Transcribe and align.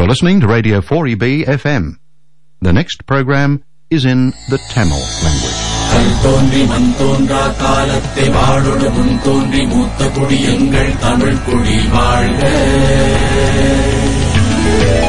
You're 0.00 0.06
listening 0.06 0.40
to 0.40 0.46
Radio 0.46 0.80
4EB 0.80 1.44
FM. 1.44 1.84
The 2.62 2.72
next 2.72 3.06
program 3.06 3.64
is 3.90 4.04
in 4.04 4.20
the 4.50 4.58
Tamil 4.70 5.02
language. 5.24 5.62
கல் 5.90 6.14
தோன்றி 6.22 6.62
மண் 6.64 6.88
தோன்றா 6.98 7.42
காலத்தை 7.56 8.24
வாழொடு 8.28 8.88
முன் 8.90 9.14
தோன்றி 9.22 9.62
மூத்த 9.66 10.08
குடி 10.08 10.38
எங்கள் 10.54 10.92
தமிழ் 10.98 11.42
குடி 11.42 11.76
வாழ்க 11.88 12.42
வாழ்க 14.68 14.99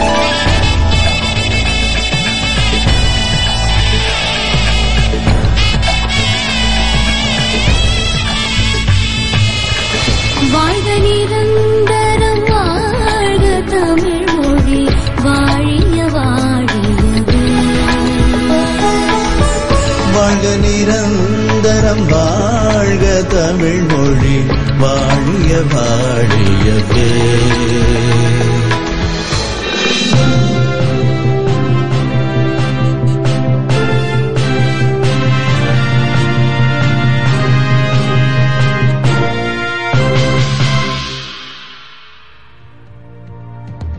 வளம் 21.92 22.08
வாழ்க 22.08 23.22
தமிழ் 23.22 23.80
மொழி 23.80 24.36
வாழிய 24.78 25.60
வாழிய 25.72 26.68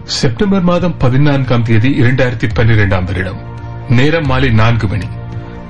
செப்டம்பர் 0.06 0.62
மாதம் 0.62 0.98
பதினான்காம் 0.98 1.64
தேதி 1.64 2.02
இரண்டாயிரத்தி 2.02 2.50
பன்னிரெண்டாம் 2.56 3.04
வருடம். 3.04 3.42
நேரம் 3.90 4.26
மாலை 4.26 4.50
நான்கு 4.50 4.88
மணி. 4.88 5.06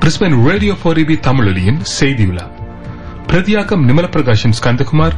பிரிஸ்பன் 0.03 0.49
ரேடியோ 0.49 0.73
போரிபி 0.83 1.19
தமிழொலியின் 1.19 1.77
செய்தி 1.81 2.25
விழா. 2.25 2.49
பிரதியாக்கம் 3.27 3.85
நிமலப்பிரகாஷன் 3.87 4.53
ஸ்கந்தகுமார் 4.63 5.11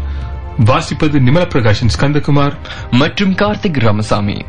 வாசிப்பது 0.65 1.19
நிமலப்பிரகாஷன் 1.19 1.89
ஸ்கந்தகுமார் 1.99 2.53
மற்றும் 2.91 3.35
கார்த்திக் 3.35 3.79
ராமசாமி. 3.79 4.45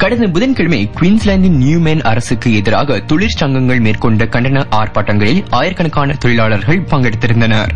கடந்த 0.00 0.26
புதன்கிழமை 0.28 0.90
குயின்ஸ்லாந்தின் 1.00 1.56
நியூமேன் 1.62 2.02
அரசுக்கு 2.02 2.54
எதிராக 2.54 2.96
தொழிற்சங்கங்கள் 2.96 3.80
மேற்கொண்ட 3.80 4.24
கண்டன 4.24 4.62
ஆர்ப்பாட்டங்களில் 4.70 5.44
ஆயிரக்கணக்கான 5.50 6.14
தொழிலாளர்கள் 6.14 6.80
பங்கெடுத்திருந்தனர். 6.82 7.68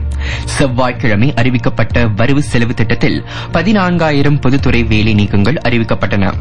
செவ்வாய்க்கிழமை 0.44 1.32
அறிவிக்கப்பட்ட 1.36 2.14
வரவு 2.14 2.42
செலவு 2.42 2.74
திட்டத்தில் 2.74 3.24
பதினான்காயிரம் 3.52 4.40
பொதுத்துறை 4.40 4.82
வேலை 4.82 5.14
நீக்கங்கள் 5.14 5.60
அறிவிக்கப்பட்டன. 5.68 6.32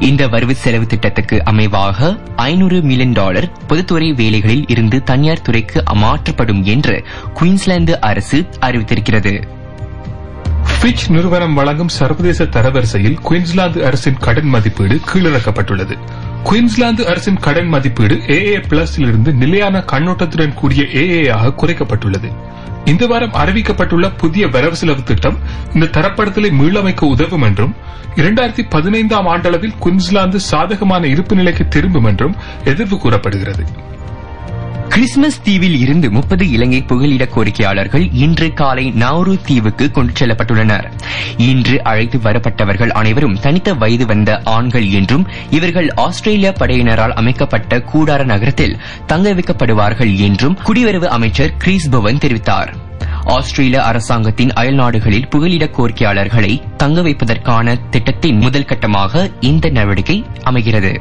இந்த 0.00 0.28
வரவு 0.28 0.54
செலவு 0.54 0.86
திட்டத்துக்கு 0.86 1.42
அமைவாக 1.44 2.18
ஐநூறு 2.36 2.82
மில்லியன் 2.82 3.12
டாலர் 3.12 3.50
பொதுத்துறை 3.66 4.12
வேலைகளில் 4.12 4.64
இருந்து 4.68 5.02
தனியார் 5.02 5.42
துறைக்கு 5.42 5.82
மாற்றப்படும் 5.94 6.62
என்று 6.62 7.04
குயின்ஸ்லாந்து 7.34 8.00
அரசு 8.00 8.46
அறிவித்திருக்கிறது. 8.60 9.60
ஃபிட்ச் 10.82 11.10
நிறுவனம் 11.10 11.54
வழங்கும் 11.54 11.88
சர்வதேச 11.88 12.44
தரவரிசையில் 12.44 13.16
குயின்ஸ்லாந்து 13.22 13.84
அரசின் 13.86 14.16
கடன் 14.16 14.44
மதிப்பீடு 14.44 15.00
கீழிறக்கப்பட்டுள்ளது. 15.12 15.98
குயின்ஸ்லாந்து 16.44 17.08
அரசின் 17.08 17.36
கடன் 17.36 17.68
மதிப்பீடு 17.68 18.14
ஏஏ 18.14 18.56
பிளஸிலிருந்து 18.68 19.34
நிலையான 19.34 19.84
கண்ணோட்டத்துடன் 19.92 20.54
கூடிய 20.54 20.82
ஏஏ 20.82 21.30
ஆக 21.32 21.48
குறைக்கப்பட்டுள்ளது. 21.48 22.32
இந்த 22.84 23.06
வாரம் 23.06 23.32
அறிவிக்கப்பட்டுள்ள 23.32 24.16
புதிய 24.16 24.48
வரவு 24.48 24.76
செலவு 24.76 25.02
திட்டம் 25.02 25.38
இந்த 25.74 25.86
தரப்படுத்தலை 25.86 26.52
மீளமைக்க 26.52 27.06
உதவும் 27.06 27.42
என்றும் 27.42 27.74
இரண்டாயிரத்தி 28.14 28.64
பதினைந்தாம் 28.68 29.26
ஆண்டளவில் 29.26 29.78
குயின்ஸ்லாந்து 29.78 30.40
சாதகமான 30.40 31.06
இருப்பு 31.06 31.36
நிலைக்கு 31.36 31.68
திரும்பும் 31.68 32.04
என்றும் 32.04 32.36
எதிர்வு 32.64 32.98
கூறப்படுகிறது. 32.98 33.90
கிறிஸ்துமஸ் 34.92 35.42
தீவில் 35.42 35.78
இருந்து 35.78 36.10
முப்பது 36.10 36.50
இலங்கை 36.50 36.82
புகலிட 36.82 37.24
கோரிக்கையாளர்கள் 37.24 38.08
இன்று 38.12 38.52
காலை 38.52 38.90
நாரு 38.90 39.38
தீவுக்கு 39.46 39.90
கொண்டு 39.90 40.12
செல்லப்பட்டுள்ளனர். 40.12 40.92
இன்று 41.36 41.82
அழைத்து 41.82 42.18
வரப்பட்டவர்கள் 42.18 42.90
அனைவரும் 42.90 43.40
தனித்த 43.40 43.74
வயது 43.74 44.06
வந்த 44.06 44.40
ஆண்கள் 44.44 44.90
என்றும் 44.90 45.28
இவர்கள் 45.50 45.88
ஆஸ்திரேலிய 45.94 46.54
படையினரால் 46.58 47.12
அமைக்கப்பட்ட 47.12 47.78
கூடார 47.78 48.24
நகரத்தில் 48.24 48.78
தங்க 49.06 49.34
வைக்கப்படுவார்கள் 49.34 50.16
என்றும் 50.16 50.58
குடிவரவு 50.64 51.04
அமைச்சர் 51.04 51.56
கிரீஸ் 51.56 51.88
பவன் 51.88 52.16
தெரிவித்தார். 52.16 52.72
ஆஸ்திரேலிய 53.24 53.82
அரசாங்கத்தின் 53.82 54.52
அயல் 54.52 54.74
நாடுகளில் 54.74 55.28
புகலிட 55.28 55.64
கோரிக்கையாளர்களை 55.64 56.76
தங்க 56.76 57.02
வைப்பதற்கான 57.02 57.76
திட்டத்தின் 57.90 58.36
முதல் 58.36 58.64
கட்டமாக 58.64 59.30
இந்த 59.40 59.68
நடவடிக்கை 59.68 60.24
அமைகிறது. 60.42 61.00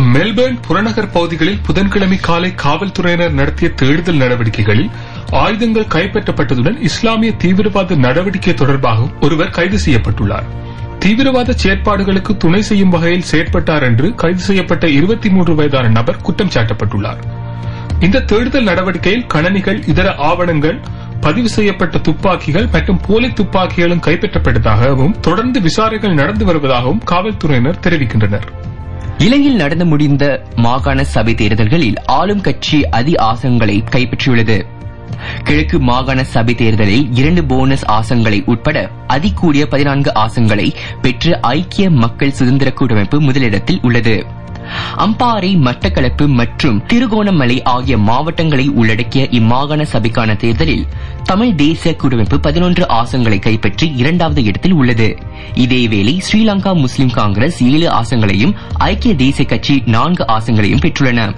மெல்பர்ன் 0.00 0.60
புறநகர் 0.66 1.10
பகுதிகளில் 1.10 1.60
புதன்கிழமை 1.66 2.16
காலை 2.16 2.54
காவல்துறையினர் 2.54 3.32
நடத்திய 3.32 3.70
தேடுதல் 3.70 4.16
நடவடிக்கைகளில் 4.16 4.90
ஆயுதங்கள் 5.30 5.84
கைப்பற்றப்பட்டதுடன் 5.84 6.78
இஸ்லாமிய 6.80 7.32
தீவிரவாத 7.32 7.94
நடவடிக்கை 7.94 8.54
தொடர்பாகவும் 8.54 9.12
ஒருவர் 9.20 9.50
கைது 9.50 9.78
செய்யப்பட்டுள்ளார். 9.78 10.46
தீவிரவாத 10.98 11.52
செயற்பாடுகளுக்கு 11.52 12.36
துணை 12.36 12.62
செய்யும் 12.62 12.88
வகையில் 12.88 13.28
செயற்பட்டார் 13.30 13.82
என்று 13.82 14.14
கைது 14.14 14.38
செய்யப்பட்ட 14.38 14.88
இருபத்தி 14.88 15.30
மூன்று 15.30 15.54
வயதான 15.54 15.88
நபர் 15.88 16.22
குற்றம் 16.22 16.48
சாட்டப்பட்டுள்ளார். 16.48 17.20
இந்த 18.00 18.20
தேடுதல் 18.20 18.62
நடவடிக்கையில் 18.62 19.26
கணனிகள் 19.26 19.84
இதர 19.86 20.14
ஆவணங்கள் 20.14 20.80
பதிவு 21.20 21.48
செய்யப்பட்ட 21.48 21.98
துப்பாக்கிகள் 21.98 22.68
மற்றும் 22.72 23.00
போலி 23.06 23.28
துப்பாக்கிகளும் 23.28 24.04
கைப்பற்றப்பட்டதாகவும் 24.06 25.20
தொடர்ந்து 25.20 25.60
விசாரணைகள் 25.60 26.14
நடந்து 26.14 26.44
வருவதாகவும் 26.44 27.04
காவல்துறையினர் 27.04 27.82
தெரிவிக்கின்றனர். 27.82 28.68
இலங்கையில் 29.20 29.56
நடந்து 29.56 29.86
முடிந்த 29.86 30.24
மாகாண 30.56 31.04
சபை 31.04 31.34
தேர்தல்களில் 31.34 31.96
ஆளும் 32.06 32.40
கட்சி 32.40 32.88
அதி 32.88 33.12
ஆசங்களை 33.12 33.76
கைப்பற்றியுள்ளது. 33.90 34.66
கிழக்கு 35.44 35.80
மாகாண 35.80 36.24
சபை 36.24 36.54
தேர்தலில் 36.54 37.16
இரண்டு 37.16 37.44
போனஸ் 37.44 37.84
ஆசங்களை 37.86 38.42
உட்பட 38.44 38.90
அதிகூடிய 39.08 39.64
பதினான்கு 39.64 40.12
ஆசங்களை 40.14 40.74
பெற்று 41.02 41.40
ஐக்கிய 41.40 41.90
மக்கள் 41.90 42.32
சுதந்திர 42.32 42.72
கூட்டமைப்பு 42.72 43.20
முதலிடத்தில் 43.20 43.80
உள்ளது. 43.82 44.24
அம்பாறை 44.96 45.50
மட்டக்களப்பு 45.58 46.26
மற்றும் 46.26 46.86
திருகோணமலை 46.86 47.62
ஆகிய 47.62 47.98
மாவட்டங்களை 47.98 48.68
உள்ளடக்கிய 48.68 49.28
இம்மாகாண 49.30 49.84
சபைக்கான 49.92 50.36
தேர்தலில் 50.36 50.86
தமிழ் 51.24 51.54
தேசிய 51.54 51.96
கூட்டமைப்பு 51.96 52.40
பதினொன்று 52.40 52.86
ஆசனங்களை 52.86 53.38
கைப்பற்றி 53.38 53.92
இரண்டாவது 53.96 54.44
இடத்தில் 54.44 54.72
உள்ளது. 54.72 55.18
இதேவேளை 55.54 56.20
ஸ்ரீலங்கா 56.28 56.74
முஸ்லிம் 56.74 57.10
காங்கிரஸ் 57.10 57.62
ஏழு 57.62 57.88
ஆசங்களையும் 57.90 58.54
ஐக்கிய 58.78 59.14
தேசிய 59.14 59.48
கட்சி 59.48 59.82
நான்கு 59.86 60.24
ஆசங்களையும் 60.24 60.84
பெற்றுள்ளன. 60.84 61.34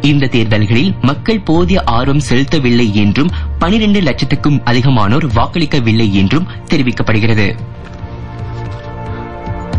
இந்த 0.00 0.26
தேர்தல்களில் 0.26 0.94
மக்கள் 1.02 1.40
போதிய 1.40 1.82
ஆர்வம் 1.84 2.22
செலுத்தவில்லை 2.28 2.92
என்றும் 2.92 3.30
பனிரெண்டு 3.58 4.00
லட்சத்துக்கும் 4.00 4.60
அதிகமானோர் 4.64 5.26
வாக்களிக்கவில்லை 5.34 6.10
என்றும் 6.10 6.48
தெரிவிக்கப்படுகிறது. 6.68 7.54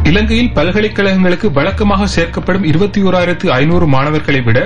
இலங்கையில் 0.09 0.51
பல்கலைக்கழகங்களுக்கு 0.51 1.51
வழக்கமாக 1.51 2.07
சேர்க்கப்படும் 2.15 2.63
இருபத்தி 2.63 3.03
ஓராயிரத்து 3.03 3.47
ஐநூறு 3.47 3.87
மாணவர்களை 3.87 4.41
விட 4.41 4.59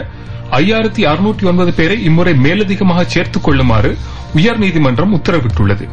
ஐயாயிரத்தி 0.52 1.02
அறுநூற்றி 1.12 1.46
ஒன்பது 1.46 1.74
பேரை 1.74 2.04
இம்முறை 2.04 2.34
மேலதிகமாக 2.36 3.04
சேர்த்துக் 3.04 3.44
கொள்ளுமாறு 3.44 3.98
உயர்நீதிமன்றம் 4.36 5.14
உத்தரவிட்டுள்ளது. 5.18 5.86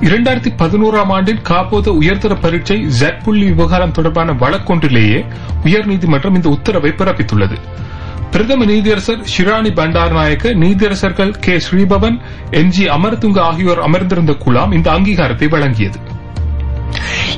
இரண்டாயிரத்தி 0.00 0.52
பதினோராம் 0.58 1.12
ஆண்டில் 1.16 1.42
காப்போத 1.48 1.88
உயர்தர 2.00 2.34
பரீட்சை 2.34 2.78
ஜெட் 3.00 3.22
புள்ளி 3.24 3.44
விவகாரம் 3.44 3.90
தொடர்பான 3.90 4.32
வழக்கொன்றிலேயே 4.32 5.24
உயர்நீதிமன்றம் 5.64 6.34
இந்த 6.34 6.48
உத்தரவை 6.48 6.90
பிறப்பித்துள்ளது. 6.90 7.58
பிரதம 8.30 8.64
நீதியரசர் 8.64 9.22
ஷிராணி 9.34 9.70
பண்டாரநாயக்க 9.80 10.54
நீதியரசர்கள் 10.64 11.38
K 11.40 11.56
Sripavan 11.56 12.18
N 12.50 12.68
G 12.68 12.86
Amaratunga 12.86 13.40
ஆகியோர் 13.40 13.78
அமர்ந்திருந்த 13.78 14.32
குழாம் 14.44 14.72
இந்த 14.72 14.90
அங்கீகாரத்தை 14.90 15.48
வழங்கியது. 15.48 15.98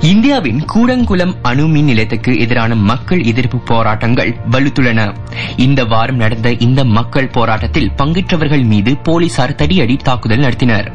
இந்தியாவின் 0.03 0.65
கூடங்குளம் 0.75 1.35
அணு 1.43 1.67
மின் 1.67 1.85
நிலையத்துக்கு 1.85 2.39
எதிரான 2.39 2.75
மக்கள் 2.75 3.23
எதிர்ப்பு 3.23 3.59
போராட்டங்கள் 3.59 4.37
வலுத்துள்ளன. 4.51 5.17
இந்த 5.57 5.85
வாரம் 5.85 6.17
நடந்த 6.17 6.53
இந்த 6.53 6.85
மக்கள் 6.85 7.29
போராட்டத்தில் 7.29 7.93
பங்கேற்றவர்கள் 7.97 8.65
மீது 8.65 8.97
போலீசார் 8.97 9.55
தடியடி 9.55 9.97
தாக்குதல் 9.97 10.39
நடத்தினர். 10.39 10.93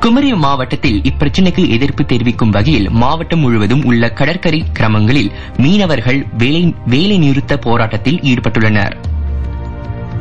குமரி 0.00 0.34
மாவட்டத்தில் 0.34 1.02
இப்பிரச்சினைக்கு 1.02 1.68
எதிர்ப்பு 1.68 2.04
தெரிவிக்கும் 2.04 2.50
வகையில் 2.50 2.90
மாவட்டம் 2.90 3.38
முழுவதும் 3.38 3.84
உள்ள 3.84 4.10
கடற்கரை 4.10 4.64
கிராமங்களில் 4.72 5.32
மீனவர்கள் 5.56 6.26
வேலை 6.38 6.74
வேலை 6.86 7.18
நிறுத்த 7.18 7.56
போராட்டத்தில் 7.56 8.20
ஈடுபட்டுள்ளனர். 8.20 8.96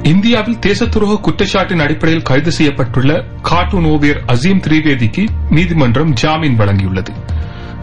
இந்தியாவில் 0.04 0.58
தேசத்துரோக 0.58 1.20
குற்றச்சாட்டின் 1.22 1.80
அடிப்படையில் 1.80 2.24
கைது 2.24 2.52
செய்யப்பட்டுள்ள 2.58 3.24
கார்ட்டூன் 3.42 3.86
ஓவியர் 3.86 4.24
அசீம் 4.28 4.64
திரிவேதிக்கு 4.68 5.28
நீதிமன்றம் 5.50 6.14
ஜாமீன் 6.14 6.60
வழங்கியுள்ளது. 6.60 7.23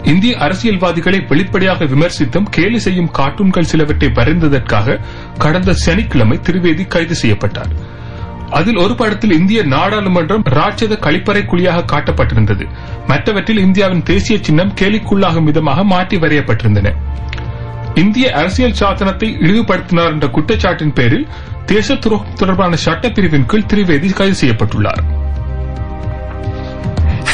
இந்திய 0.05 0.37
அரசியல்வாதிகளை 0.39 1.27
வெளிப்படையாக 1.27 1.85
விமர்சித்தும் 1.85 2.49
கேலி 2.51 2.79
செய்யும் 2.79 3.11
கார்ட்டூன்கள் 3.11 3.69
சிலவற்றை 3.71 4.09
வரைந்ததற்காக 4.09 5.01
கடந்த 5.39 5.73
சனிக்கிழமை 5.73 6.39
திரிவேதி 6.39 6.87
கைது 6.87 7.15
செய்யப்பட்டார். 7.15 7.99
அதில் 8.51 8.77
ஒரு 8.77 8.95
படத்தில் 8.95 9.33
இந்திய 9.33 9.63
நாடாளுமன்றம் 9.63 10.43
ராட்சத 10.43 10.97
கழிப்பறை 10.97 11.45
குழியாக 11.45 11.85
காட்டப்பட்டிருந்தது. 11.85 12.69
மற்றவற்றில் 13.07 13.59
இந்தியாவின் 13.59 14.03
தேசிய 14.03 14.39
சின்னம் 14.43 14.75
கேலிக்குள்ளாகும் 14.81 15.45
விதமாக 15.45 15.85
மாற்றி 15.85 16.17
வரையப்பட்டிருந்தன. 16.17 16.95
இந்திய 17.95 18.33
அரசியல் 18.33 18.79
சாசனத்தை 18.81 19.29
இழிவுபடுத்தினார் 19.41 20.13
என்ற 20.13 20.27
குற்றச்சாட்டின் 20.27 20.93
பேரில் 20.93 21.29
தேச 21.67 21.95
துரோகம் 21.95 22.35
தொடர்பான 22.35 22.77
சட்டப்பிரிவின் 22.85 23.47
கீழ் 23.47 23.67
திரிவேதி 23.67 24.13
கைது 24.13 24.37
செய்யப்பட்டுள்ளாா் 24.41 25.03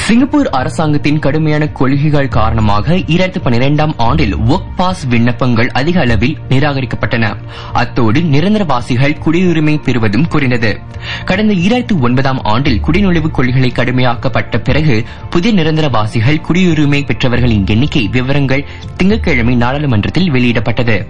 சிங்கப்பூர் 0.07 0.49
அரசாங்கத்தின் 0.51 1.19
கடுமையான 1.19 1.69
கொள்கைகள் 1.69 2.29
காரணமாக 2.29 2.95
இரண்டாயிரத்து 2.95 3.41
பனிரெண்டாம் 3.45 3.93
ஆண்டில் 3.97 4.37
ஒர்க் 4.37 4.69
பாஸ் 4.77 5.07
விண்ணப்பங்கள் 5.07 5.69
அதிக 5.69 6.01
அளவில் 6.01 6.37
நிராகரிக்கப்பட்டன. 6.49 7.37
அத்தோடு 7.73 8.21
நிரந்தரவாசிகள் 8.21 9.17
குடியுரிமை 9.25 9.83
பெறுவதும் 9.83 10.29
குறைந்தது. 10.29 10.81
கடந்த 11.25 11.55
இரண்டாயிரத்து 11.55 12.01
ஒன்பதாம் 12.01 12.41
ஆண்டில் 12.43 12.81
குடிநுழைவு 12.81 13.31
கொள்கைகளை 13.31 13.71
கடுமையாக்கப்பட்ட 13.71 14.59
பிறகு 14.59 15.05
புதிய 15.31 15.63
நிரந்தரவாசிகள் 15.63 16.41
குடியுரிமை 16.41 17.07
பெற்றவர்களின் 17.07 17.67
எண்ணிக்கை 17.67 18.09
விவரங்கள் 18.09 18.65
திங்கட்கிழமை 18.97 19.55
நாடாளுமன்றத்தில் 19.55 20.31
வெளியிடப்பட்டது. 20.31 21.07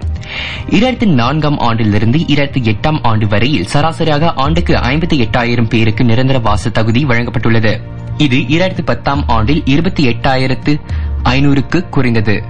இரண்டாயிரத்து 0.69 1.05
நான்காம் 1.05 1.57
ஆண்டிலிருந்து 1.57 2.19
இரண்டாயிரத்து 2.19 2.73
எட்டாம் 2.73 2.99
ஆண்டு 3.01 3.27
வரையில் 3.27 3.67
சராசரியாக 3.67 4.33
ஆண்டுக்கு 4.33 4.75
ஐம்பத்தி 4.75 5.19
எட்டாயிரம் 5.27 5.69
பேருக்கு 5.69 6.03
நிரந்தரவாச 6.03 6.71
தகுதி 6.71 7.05
வழங்கப்பட்டுள்ளது. 7.05 7.95
இது 8.17 8.37
இரண்டாயிரத்தி 8.37 8.85
பத்தாம் 8.85 9.23
ஆண்டில் 9.27 9.61
இருபத்தி 9.65 10.07
எட்டாயிரத்து 10.07 10.81
ஐநூறுக்கு 11.23 11.89
குறைந்தது. 11.89 12.43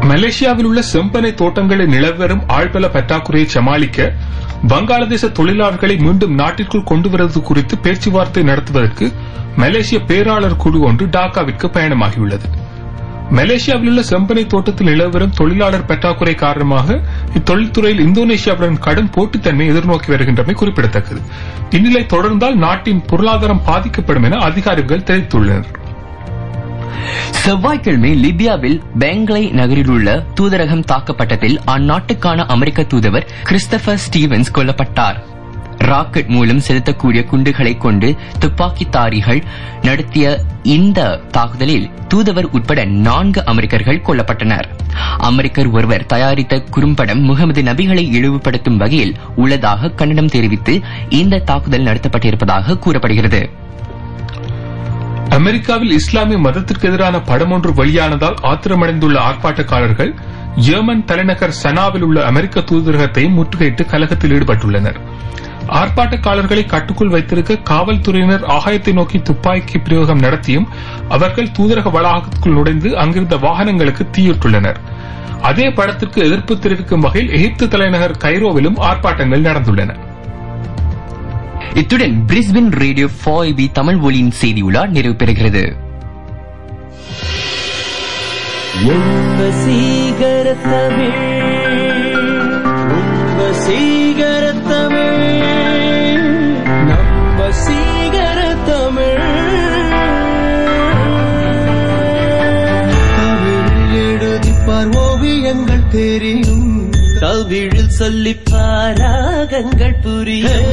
மலேசியாவில் 0.00 0.64
உள்ள 0.64 0.82
செம்பனை 0.92 1.34
தோட்டங்களில் 1.34 1.88
நிலவரும் 1.88 2.42
ஆழ்பல 2.48 2.86
பற்றாக்குறையை 2.88 3.44
சமாளிக்க 3.44 4.12
வங்காளதேச 4.68 5.26
தொழிலாளர்களை 5.28 5.98
மீண்டும் 5.98 6.34
நாட்டிற்குள் 6.34 6.84
கொண்டு 6.84 7.10
வருவது 7.10 7.42
குறித்து 7.42 7.78
பேச்சுவார்த்தை 7.78 8.42
நடத்துவதற்கு 8.42 9.12
மலேசிய 9.56 10.00
பேராளர் 10.00 10.56
குழு 10.56 10.80
ஒன்று 10.80 11.06
டாக்காவிற்கு 11.06 11.66
பயணமாகியுள்ளது. 11.66 12.48
மலேசியாவில் 13.30 13.88
உள்ள 13.88 14.00
செம்பனை 14.00 14.46
தோட்டத்தில் 14.46 14.86
நிலவரும் 14.86 15.34
தொழிலாளர் 15.34 15.84
பற்றாக்குறை 15.84 16.34
காரணமாக 16.34 17.00
இத்தொழில்துறையில் 17.34 18.02
இந்தோனேஷியாவுடன் 18.04 18.78
கடும் 18.78 19.10
போட்டித்தன்மை 19.10 19.66
எதிர்நோக்கி 19.72 20.08
வருகின்றமை 20.08 20.54
குறிப்பிடத்தக்கது. 20.54 21.20
இந்நிலை 21.70 22.02
தொடர்ந்தால் 22.02 22.54
நாட்டின் 22.54 23.02
பொருளாதாரம் 23.06 23.62
பாதிக்கப்படும் 23.64 24.22
என 24.22 24.36
அதிகாரிகள் 24.36 25.00
தெரிவித்துள்ளனர். 25.00 25.76
செவ்வாய்க்கிழமை 27.30 28.12
லிபியாவில் 28.24 28.80
பெங்லை 28.98 29.52
நகரில் 29.52 29.88
உள்ள 29.88 30.24
தூதரகம் 30.40 30.84
தாக்கப்பட்டதில் 30.88 31.58
அந்நாட்டுக்கான 31.66 32.46
அமெரிக்க 32.46 32.82
தூதுவர் 32.82 33.26
கிறிஸ்டபர் 33.44 33.98
ஸ்டீவன்ஸ் 34.06 34.54
கொல்லப்பட்டார். 34.54 35.18
ராக்கெட் 35.88 36.32
மூலம் 36.34 36.62
செலுத்தக்கூடிய 36.68 37.20
குண்டுகளை 37.30 37.72
கொண்டு 37.78 38.08
துப்பாக்கிதாரிகள் 38.40 39.40
நடத்திய 39.82 40.26
இந்த 40.62 41.00
தாக்குதலில் 41.30 41.86
தூதுவர் 42.08 42.48
உட்பட 42.56 42.80
நான்கு 43.06 43.40
அமெரிக்கர்கள் 43.44 44.02
கொல்லப்பட்டனர். 44.06 44.66
அமெரிக்கர் 45.28 45.70
ஒருவர் 45.70 46.06
தயாரித்த 46.06 46.60
குறும்படம் 46.70 47.20
முகமது 47.20 47.62
நபிகளை 47.62 48.04
இழிவுபடுத்தும் 48.16 48.76
வகையில் 48.76 49.14
உள்ளதாக 49.36 49.90
கண்டனம் 49.90 50.32
தெரிவித்து 50.36 50.74
இந்த 51.20 51.42
தாக்குதல் 51.50 51.86
நடத்தப்பட்டிருப்பதாக 51.86 52.78
கூறப்படுகிறது. 52.78 53.42
அமெரிக்காவில் 55.38 55.94
இஸ்லாமிய 56.00 56.38
மதத்திற்கு 56.38 56.88
எதிரான 56.88 57.16
படம் 57.30 57.50
ஒன்று 57.50 57.70
வெளியானதால் 57.72 58.38
ஆத்திரமடைந்துள்ள 58.50 59.16
ஆர்ப்பாட்டக்காரர்கள் 59.28 60.12
ஜெர்மன் 60.66 61.04
தலைநகர் 61.04 61.58
சனாவில் 61.62 62.02
உள்ள 62.02 62.18
அமெரிக்க 62.24 62.60
தூதரகத்தை 62.60 63.24
முற்றுகையிட்டு 63.36 63.84
கலகத்தில் 63.86 64.32
ஈடுபட்டுள்ளனர். 64.36 64.98
ஆர்ப்பாட்டக்காரர்களை 65.68 66.66
கட்டுக்குள் 66.66 67.08
வைத்திருக்க 67.08 67.54
காவல்துறையினர் 67.54 68.44
ஆகாயத்தை 68.46 68.92
நோக்கி 68.92 69.18
துப்பாக்கி 69.18 69.78
பிரயோகம் 69.78 70.22
நடத்தியும் 70.22 70.66
அவர்கள் 71.08 71.50
தூதரக 71.58 71.90
வளாகத்துக்குள் 71.90 72.52
நுழைந்து 72.52 72.98
அங்கிருந்த 72.98 73.36
வாகனங்களுக்கு 73.36 74.06
தீயிட்டுள்ளனர். 74.16 74.76
அதே 75.42 75.70
படத்திற்கு 75.70 76.24
எதிர்ப்பு 76.24 76.58
தெரிவிக்கும் 76.58 77.00
வகையில் 77.00 77.32
எகிப்து 77.32 77.68
தலைநகர் 77.68 78.16
கைரோவிலும் 78.18 78.78
ஆர்ப்பாட்டங்கள் 78.78 79.46
நடந்துள்ளன. 79.48 79.94
இத்துடன் 81.74 82.24
பிரிஸ்பின் 82.26 82.70
ரேடியோ 82.70 83.08
பி 83.56 83.70
தமிழ் 83.72 83.96
ஒலியின் 83.96 84.30
செய்தி 84.30 84.60
உலா 84.60 84.86
நிறைவு 84.86 85.16
பெறுகிறது. 85.24 85.76
சீகர 89.64 90.56
தமிழ் 90.62 91.16
சீகர 93.52 94.52
தமிழ். 94.52 95.57
தெரியும் 105.90 106.66
தமிழில் 107.20 107.94
சொல்லிப்பார் 107.98 108.98
ராகங்கள் 108.98 109.94
புரியும். 110.02 110.68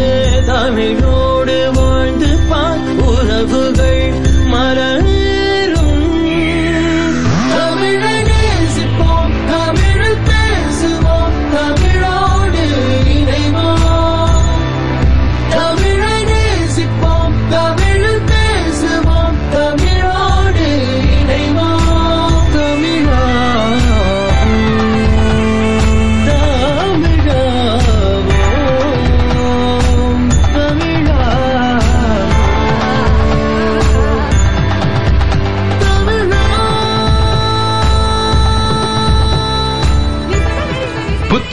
தமிழோடு 0.45 1.71
வாழ்ந்து 1.73 2.37
பார் 2.49 2.83
உறவுகள் 3.07 4.03
மலரும் 4.45 5.13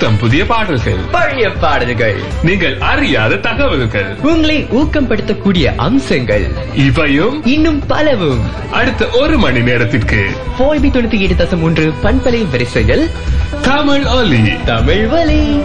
புத்தம் 0.02 0.20
புதிய 0.20 0.46
பாடல்கள். 0.46 0.96
பழைய 1.10 1.50
பாடல்கள். 1.50 2.20
நீங்கள் 2.42 2.80
அறியாத 2.80 3.36
தகவல்கள். 3.36 4.16
உங்களை 4.22 4.62
ஊக்கப்படுத்தக்கூடிய 4.62 5.74
அம்சங்கள். 5.76 6.52
இவையும் 6.72 7.46
இன்னும் 7.46 7.86
பலவும். 7.86 8.40
அடுத்த 8.72 9.08
ஒரு 9.12 9.38
மணி 9.38 9.60
நேரத்திற்கு. 9.60 10.30
போல்பி 10.58 10.90
தொண்ணூத்தி 10.90 11.18
ஏழு 11.18 11.34
தசம் 11.34 11.62
ஒன்று 11.62 11.92
பண்பலை 12.02 12.50
வரிசைகள் 12.50 13.10
தமிழ் 13.62 14.04
ஒலி. 14.04 14.64
தமிழ் 14.64 15.06
வலி 15.06 15.60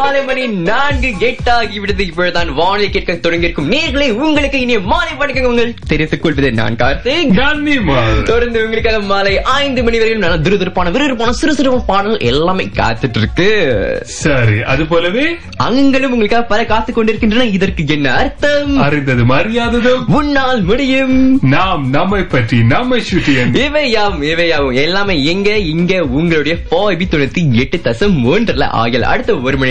மாலை 0.00 0.24
மணி 0.24 0.46
நான்கு 0.46 1.14
எட்டாகி 1.20 1.78
விடுது. 1.78 2.00
இப்பொழுதுதான் 2.00 2.54
வானிலை 2.54 2.90
கேட்க 2.90 3.12
தொடங்கியிருக்கும். 3.12 3.72
நேர்களை 3.72 4.10
உங்களுக்கு 4.10 4.60
இனிய 4.60 4.80
மாலை 4.80 5.14
வணக்கம் 5.14 5.44
உங்கள் 5.44 5.74
தெரிவித்துக் 5.86 6.22
கொள்வது 6.22 6.52
நான் 6.52 6.76
கார்த்திக் 6.76 8.22
தொடர்ந்து 8.22 8.64
உங்களுக்காக 8.64 9.00
மாலை 9.00 9.42
ஐந்து 9.42 9.82
மணி 9.82 9.96
வரையும் 9.98 10.22
நல்ல 10.22 10.50
துருதுருப்பான 10.50 10.90
விறுவிறுப்பான 10.90 11.28
சிறு 11.28 11.54
சிறு 11.54 11.80
பாடல் 11.86 12.18
எல்லாமே 12.18 12.64
காத்துட்டு 12.64 13.16
இருக்கு 13.16 13.48
சரி 14.02 14.62
அது 14.62 14.86
போலவே 14.86 15.36
அங்களும் 15.56 16.10
உங்களுக்காக 16.10 16.44
பல 16.44 16.64
காத்துக் 16.64 16.94
கொண்டிருக்கின்றன. 16.94 17.44
இதற்கு 17.44 17.84
என்ன 17.86 18.14
அர்த்தம்? 18.14 18.76
அறிந்தது 18.76 19.24
அறியாததும் 19.24 20.04
உன்னால் 20.06 20.62
முடியும். 20.62 21.38
நாம் 21.42 21.90
நம்மை 21.90 22.22
பற்றி 22.22 22.62
நம்மை 22.62 23.00
சுற்றி 23.00 23.34
என்று 23.34 23.64
இவையாவும் 23.64 24.22
இவையாவும். 24.22 24.74
எல்லாமே 24.74 25.24
எங்க 25.24 25.58
இங்க 25.58 26.02
உங்களுடைய 26.02 26.58
போபி 26.68 27.04
தொண்ணூத்தி 27.04 27.52
எட்டு 27.52 27.80
தசம் 27.84 28.18
மூன்றுல 28.24 28.62
ஆகிய 28.62 29.06
அடுத்த 29.06 29.38
ஒரு 29.38 29.56
மணி 29.56 29.70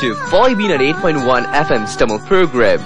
டு 0.00 0.08
பாய்பீனர் 0.32 0.84
எஃப்எம் 1.52 1.86
ஸ்டமல் 1.94 2.20
ப்ரோக்ராம் 2.28 2.84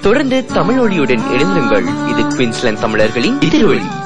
தொடர்ந்து 0.00 0.44
தமிழ் 0.44 0.78
ஒளியுடன் 0.78 1.22
இணைந்திருங்கள். 1.32 1.86
இது 2.08 2.22
குயின்ஸ்லாந்து 2.36 2.80
தமிழர்களின் 2.80 3.38
எதிர்வழி 3.38 4.01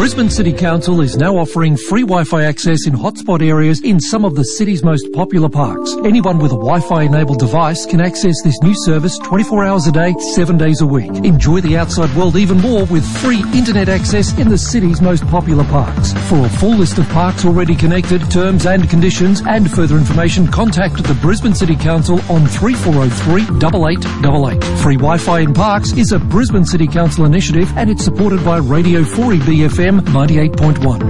Brisbane 0.00 0.30
City 0.30 0.54
Council 0.54 1.02
is 1.02 1.18
now 1.18 1.36
offering 1.36 1.76
free 1.76 2.00
Wi-Fi 2.00 2.44
access 2.44 2.86
in 2.86 2.94
hotspot 2.94 3.46
areas 3.46 3.82
in 3.82 4.00
some 4.00 4.24
of 4.24 4.34
the 4.34 4.44
city's 4.44 4.82
most 4.82 5.12
popular 5.12 5.50
parks. 5.50 5.94
Anyone 6.06 6.38
with 6.38 6.52
a 6.52 6.56
Wi-Fi 6.56 7.02
enabled 7.02 7.38
device 7.38 7.84
can 7.84 8.00
access 8.00 8.40
this 8.42 8.58
new 8.62 8.72
service 8.86 9.18
24 9.18 9.62
hours 9.62 9.86
a 9.88 9.92
day, 9.92 10.14
7 10.34 10.56
days 10.56 10.80
a 10.80 10.86
week. 10.86 11.10
Enjoy 11.22 11.60
the 11.60 11.76
outside 11.76 12.10
world 12.16 12.36
even 12.36 12.56
more 12.62 12.86
with 12.86 13.04
free 13.18 13.44
internet 13.52 13.90
access 13.90 14.32
in 14.38 14.48
the 14.48 14.56
city's 14.56 15.02
most 15.02 15.22
popular 15.26 15.64
parks. 15.64 16.14
For 16.30 16.46
a 16.46 16.48
full 16.48 16.76
list 16.76 16.96
of 16.96 17.06
parks 17.10 17.44
already 17.44 17.76
connected, 17.76 18.22
terms 18.30 18.64
and 18.64 18.88
conditions 18.88 19.42
and 19.46 19.70
further 19.70 19.98
information, 19.98 20.46
contact 20.46 21.04
the 21.04 21.18
Brisbane 21.20 21.54
City 21.54 21.76
Council 21.76 22.22
on 22.30 22.46
3403 22.46 23.42
8888. 23.58 24.64
Free 24.80 24.96
Wi-Fi 24.96 25.40
in 25.40 25.52
parks 25.52 25.92
is 25.92 26.12
a 26.12 26.18
Brisbane 26.18 26.64
City 26.64 26.86
Council 26.86 27.26
initiative 27.26 27.70
and 27.76 27.90
it's 27.90 28.02
supported 28.02 28.42
by 28.46 28.56
Radio 28.56 29.02
4EB 29.02 29.66
FM 29.90 29.98
98.1. 29.98 31.06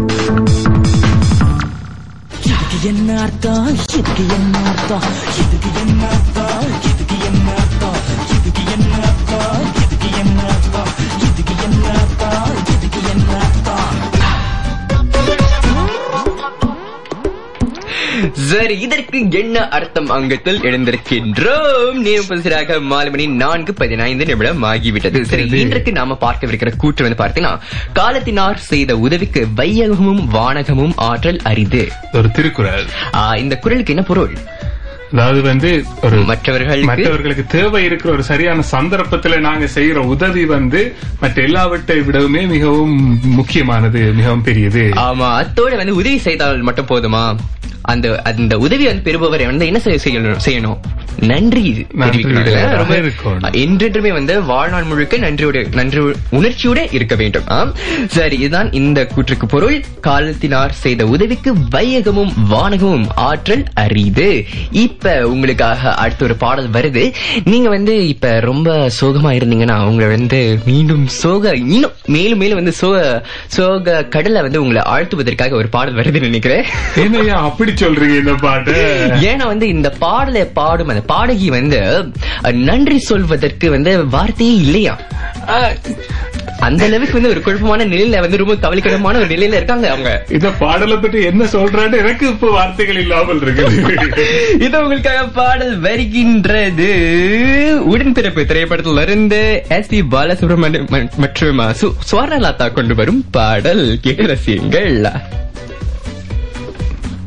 இதுக்கு 2.43 2.89
என்ன 2.89 3.09
அர்த்தம் 3.23 3.67
இதுக்கு 3.73 4.25
என்ன 4.37 4.55
அர்த்தம் 4.71 5.07
இதுக்கு 5.43 5.71
என்ன 5.83 6.03
அர்த்தம் 6.11 6.69
இதுக்கு 6.91 6.91
என்ன 6.91 6.91
அர்த்தம் 6.91 7.00
சரி 18.51 18.77
இதற்கு 18.81 19.19
என்ன 19.31 19.69
அர்த்தம்? 19.69 20.09
அங்கத்தில் 20.09 20.61
எழுந்திருக்கின்றோம். 20.61 21.93
நேரம் 21.93 22.29
புதுசராக 22.29 22.81
மாலை 22.83 23.11
மணி 23.11 23.27
நான்கு 23.43 23.73
பதினைந்து 23.75 24.25
நிமிடம் 24.25 24.63
ஆகிவிட்டது. 24.63 25.21
சரி 25.23 25.45
இன்றைக்கு 25.51 25.93
நாம 25.93 26.17
பார்க்கவிருக்கிற 26.21 26.71
கூற்று 26.77 27.03
வந்து 27.07 27.21
பார்த்தீங்கன்னா 27.23 27.59
காலத்தினார் 27.95 28.55
செய்த 28.71 28.97
உதவிக்கு 28.97 29.47
வையகமும் 29.57 30.23
வானகமும் 30.33 30.93
ஆற்றல் 31.11 31.41
அரிது. 31.45 31.85
ஒரு 32.13 32.31
திருக்குறள். 32.31 32.85
இந்த 33.37 33.57
குரலுக்கு 33.57 33.95
என்ன 33.95 34.07
பொருள்? 34.07 34.35
அதாவது 35.13 35.43
வந்து 35.43 35.85
ஒரு 36.03 36.17
மற்றவர்களுக்கு? 36.17 36.85
மற்றவர்களுக்கு 36.85 37.47
தேவை 37.47 37.85
இருக்கிற 37.85 38.13
ஒரு 38.13 38.23
சரியான 38.23 38.65
சந்தர்ப்பத்துல 38.73 39.41
நாங்க 39.41 39.69
செய்யற 39.75 39.95
உதவி 39.95 40.45
வந்து 40.45 40.95
மற்ற 41.21 41.43
எல்லாவற்றை 41.43 42.01
விடவுமே 42.01 42.47
மிகவும் 42.47 43.21
முக்கியமானது 43.23 44.13
மிகவும் 44.13 44.43
பெரியது. 44.43 44.93
ஆமா 44.97 45.47
அத்தோட 45.47 45.77
வந்து 45.77 45.95
உதவி 45.95 46.19
செய்தால் 46.19 46.61
மட்டும் 46.61 46.87
போதுமா? 46.87 47.37
அந்த 47.83 48.23
அந்த 48.23 48.59
உதவி 48.59 48.87
வந்து 48.87 49.03
பெறுபவர் 49.03 49.47
வந்து 49.47 49.67
என்ன 49.67 49.79
செய்ய- 49.79 50.01
செய்யணும் 50.05 50.39
செய்யணும்? 50.45 50.79
நன்றி. 51.21 51.87
என்றென்றுமே 53.51 54.13
வந்து 54.13 54.43
வாழ்நாள் 54.43 54.83
முழுக்க 54.83 55.17
நன்றியோட 55.17 55.75
நன்றி 55.75 55.99
உணர்ச்சியோட 56.33 56.95
இருக்க 56.95 57.15
வேண்டும். 57.15 57.43
சரி 58.07 58.39
இதுதான் 58.39 58.73
இந்த 58.73 59.07
கூற்றுக்கு 59.07 59.47
பொருள். 59.49 59.85
காலத்தினார் 60.03 60.71
செய்த 60.71 61.07
உதவிக்கு 61.07 61.55
வையகமும் 61.55 62.33
வானகமும் 62.51 63.07
ஆற்றல் 63.15 63.65
அரிது. 63.75 64.45
இப்ப 64.71 65.00
உங்களுக்காக 65.09 65.95
அடுத்த 65.95 66.25
ஒரு 66.25 66.37
பாடல் 66.37 66.71
வருது. 66.71 67.13
நீங்க 67.45 67.69
வந்து 67.69 68.09
இப்ப 68.09 68.41
ரொம்ப 68.41 68.91
சோகமா 69.01 69.31
இருந்தீங்கன்னா 69.31 69.85
உங்களை 69.85 70.17
வந்து 70.17 70.59
மீண்டும் 70.67 71.07
சோக 71.07 71.55
இன்னும் 71.57 71.93
மேலும் 72.07 72.39
மேலும் 72.39 72.55
வந்து 72.55 72.73
சோக 72.73 73.27
சோக 73.47 74.03
கடலை 74.05 74.43
வந்து 74.43 74.63
உங்களை 74.63 74.83
ஆழ்த்துவதற்காக 74.87 75.53
ஒரு 75.53 75.69
பாடல் 75.69 75.95
வருதுன்னு 75.95 76.21
நினைக்கிறேன். 76.21 76.65
என்னையா 76.97 77.43
அப்படி 77.43 77.73
சொல்றீங்க 77.73 78.19
இந்த 78.19 78.35
பாட்டு? 78.35 78.73
ஏன்னா 79.21 79.47
வந்து 79.47 79.69
இந்த 79.69 79.91
பாடலை 79.91 80.45
பாடும் 80.45 80.89
அந்த 80.89 81.01
பாடகி 81.01 81.51
வந்து 81.51 82.11
நன்றி 82.53 82.99
சொல்வதற்கு 82.99 83.71
வந்து 83.71 84.07
வார்த்தையே 84.07 84.55
இல்லையா? 84.55 84.99
அந்த 86.61 86.85
அளவுக்கு 86.85 87.13
வந்து 87.13 87.29
ஒரு 87.29 87.41
குழப்பமான 87.41 87.85
நிலையில 87.85 88.21
வந்து 88.21 88.37
ரொம்ப 88.37 88.55
கவலைக்கிடமான 88.55 89.17
ஒரு 89.17 89.27
நிலையில 89.27 89.53
இருக்காங்க 89.53 89.91
அவங்க. 89.91 90.27
இந்த 90.31 90.51
பாடலை 90.51 90.97
பற்றி 90.97 91.23
என்ன 91.23 91.45
சொல்றான்னு 91.45 91.97
எனக்கு 91.97 92.29
இப்ப 92.29 92.51
வார்த்தைகள் 92.51 92.97
இல்லாமல் 92.97 93.41
இருக்குது. 93.41 93.87
இது 94.65 94.79
உங்களுக்காக 94.91 95.29
பாடல் 95.29 95.79
வருகின்றது. 95.79 96.89
உடன்பிறப்பு 97.91 98.45
திரைப்படத்தில் 98.45 99.03
இருந்து 99.03 99.65
எஸ் 99.69 99.89
பி 99.89 100.03
பாலசுப்ரமணியம் 100.03 101.11
மற்றும் 101.17 101.59
சுவர்ணலதா 102.13 102.73
கொண்டு 102.73 102.95
வரும் 102.95 103.25
பாடல். 103.31 103.99
கேட்டு 104.01 104.23
ரசியுங்கள். 104.23 105.11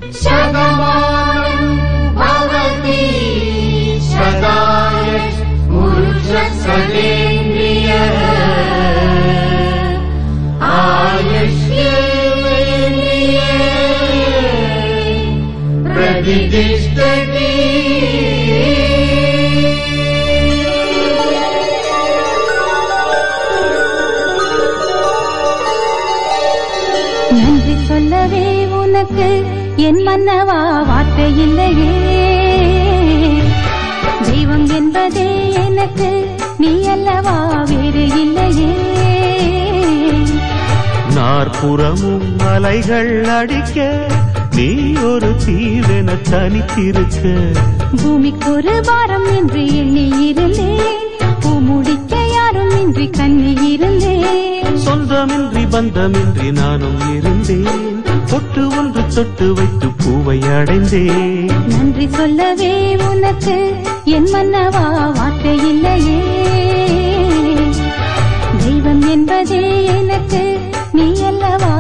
சதா. 0.10 0.92
விதிஷ்டதி 16.34 17.50
நன்றி 27.36 27.76
சொல்லவே 27.88 28.46
உனக்கு 28.80 29.28
என் 29.88 30.02
மன்னவா 30.08 30.58
வார்த்தை 30.90 31.28
இல்லையே. 31.46 31.92
தெய்வம் 34.28 34.68
என்பதே 34.72 35.28
எனக்கு 35.64 36.10
நீ 36.58 36.72
அல்லவா 36.88 37.36
வேறு 37.64 38.06
இல்லையே. 38.22 38.72
நாற்புறமும் 41.16 42.28
மலைகள் 42.38 43.14
அடிக்க 43.38 43.78
நீ 44.64 44.76
ஒரு 45.08 45.30
தீவென 45.44 46.10
தனித்திருக்க 46.30 47.22
பூமிக்கு 48.02 48.50
ஒரு 48.52 48.76
பாரம் 48.88 49.26
என்று 49.36 49.62
எண்ணி 49.80 50.04
இருந்தேன். 50.28 51.02
பூ 51.40 51.50
முடிக்க 51.60 52.14
யாரும் 52.34 52.72
இன்றி 52.82 53.08
கண்ணி 53.10 53.52
இருந்தேன். 53.72 54.78
சொந்தமின்றி 54.86 55.64
பந்தமின்றி 55.74 56.48
நானும் 56.52 57.02
இருந்தேன். 57.16 57.82
பொட்டு 58.32 58.64
ஒன்று 58.80 59.04
தொட்டு 59.16 59.48
வைத்து 59.54 59.90
பூவை 60.02 60.40
அடைந்தேன். 60.58 61.52
நன்றி 61.74 62.08
சொல்லவே 62.18 62.74
உனக்கு 63.10 63.58
என் 64.18 64.30
மன்னவா 64.34 64.86
வார்த்தை 65.20 65.58
இல்லையே. 65.72 66.20
தெய்வம் 68.64 69.06
என்பதே 69.16 69.64
எனக்கு 69.98 70.44
நீ 70.94 71.08
அல்லவா? 71.32 71.73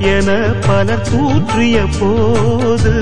என 0.00 0.30
பலர் 0.66 1.06
கூற்றிய 1.08 1.78
போது 1.98 2.92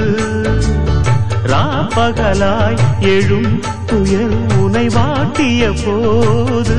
ராப்பகலாய் 1.45 2.79
எழும் 3.09 3.53
துயர் 3.87 4.37
உனை 4.59 4.87
வாட்டிய 4.89 5.69
போது 5.85 6.79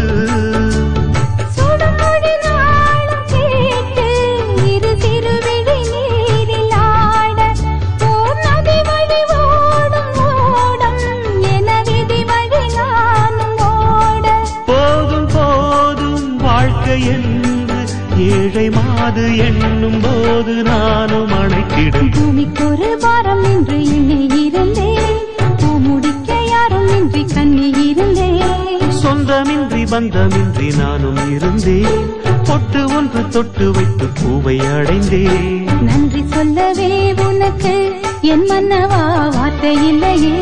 பந்தமின்றி 30.00 30.78
நானும் 30.78 31.32
இருந்தேன். 31.32 32.06
பொட்டு 32.44 32.82
ஒன்று 32.96 33.28
தொட்டு 33.28 33.72
வைத்து 33.72 34.06
பூவை 34.20 34.60
அடைந்தேன். 34.60 35.66
நன்றி 35.82 36.24
சொல்லவே 36.28 37.14
உனக்கு 37.28 37.74
என் 38.22 38.46
மன்னவா 38.50 39.30
வார்த்தை 39.36 39.88
இல்லையே. 39.88 40.38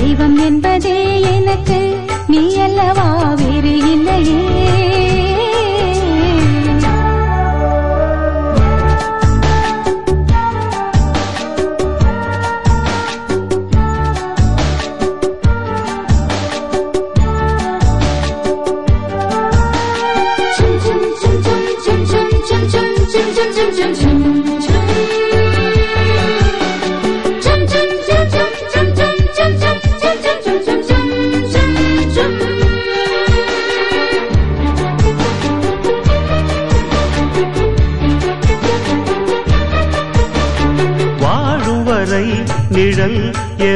தெய்வம் 0.00 0.38
என்பதே 0.38 1.20
எனக்கு 1.20 1.80
நீ 2.26 2.56
அல்லவா 2.56 3.34
வேறு 3.34 3.92
இல்லையே. 3.92 4.40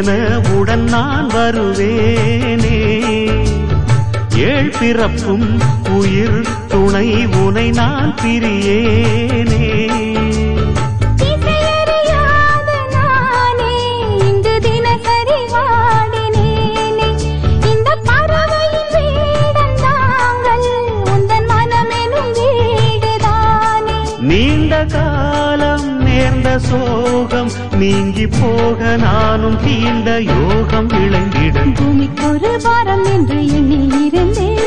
என 0.02 0.40
உடன் 0.54 0.84
நான் 0.84 1.30
வருவேனே. 1.30 3.00
ஏழ் 4.36 4.72
பிறப்பும் 4.80 5.60
உயிர் 5.88 6.46
துணை 6.68 7.26
உனை 7.26 7.72
நான் 7.72 8.14
பிரியேனே. 8.22 9.88
நீங்கி 27.80 28.26
போக 28.32 28.80
நானும் 29.02 29.58
தீண்ட 29.64 30.08
யோகம் 30.28 30.88
விளங்கிட 30.92 31.56
பூமிக்கு 31.78 32.24
ஒரு 32.28 32.50
பாரம் 32.64 33.04
என்று 33.12 33.38
எண்ணி 33.58 33.78
இருந்தேன் 34.00 34.60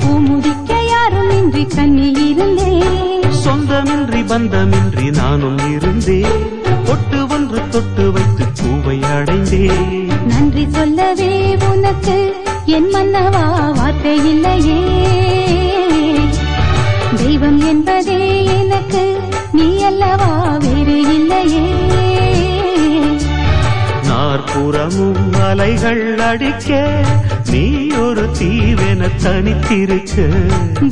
பூ 0.00 0.10
முடிக்க 0.26 0.72
யாரும் 0.90 1.30
இன்றி 1.38 1.64
கண்ணி 1.74 2.08
இருந்தேன் 2.24 3.36
சொந்தமின்றி 3.42 4.22
பந்தமின்றி 4.30 5.06
நானும் 5.18 5.60
இருந்தேன் 5.70 6.38
பொட்டு 6.88 7.20
ஒன்று 7.28 7.62
தொட்டு 7.70 8.06
வைத்து 8.12 8.46
பூவை 8.60 8.98
அடைந்தேன் 9.12 10.10
நன்றி 10.30 10.66
சொல்லவே 10.70 11.32
உனக்கு 11.70 12.18
என் 12.76 12.90
மன்னவா 12.94 13.44
வார்த்தை 13.78 14.16
இல்லையே. 14.30 14.80
தெய்வம் 17.16 17.60
என்பதே 17.70 18.18
எனக்கு 18.56 19.02
நீ 19.52 19.68
அல்லவா 19.82 20.30
வேறு 20.64 20.96
இல்லையே. 21.16 21.64
நாற்புறமும் 24.52 25.18
அலைகள் 25.42 26.00
அடிக்க 26.22 26.70
நீ 27.50 27.62
ஒரு 28.00 28.24
தீவென 28.38 29.02
தனித்திருக்க 29.22 30.14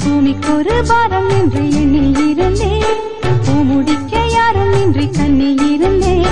பூமிக்கு 0.03 0.51
ஒரு 0.55 0.77
பாரம் 0.91 1.31
என்று 1.37 1.63
எண்ணி 1.81 2.03
இருந்தேன் 2.25 3.01
பூ 3.45 3.55
முடிக்க 3.69 4.15
யாரும் 4.35 4.75
இன்றி 4.83 5.07
கண்ணி 5.11 5.51
இருந்தேன் 5.69 6.27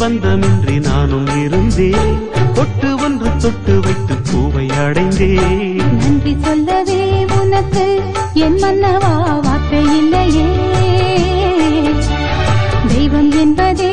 பந்தமின்றி 0.00 0.76
நானும் 0.86 1.28
இருந்தேன் 1.42 2.10
பொட்டு 2.56 2.88
ஒன்று 3.04 3.30
தொட்டு 3.42 3.76
வைத்து 3.84 4.16
பூவை 4.28 4.66
அடைந்தேன் 4.80 5.78
நன்றி 6.00 6.34
சொல்லவே 6.44 7.00
உனக்கு 7.38 7.86
என் 8.44 8.58
மன்னவா 8.62 9.12
வார்த்தை 9.46 9.82
இல்லையே. 9.98 10.48
தெய்வம் 12.88 13.32
என்பதே 13.42 13.92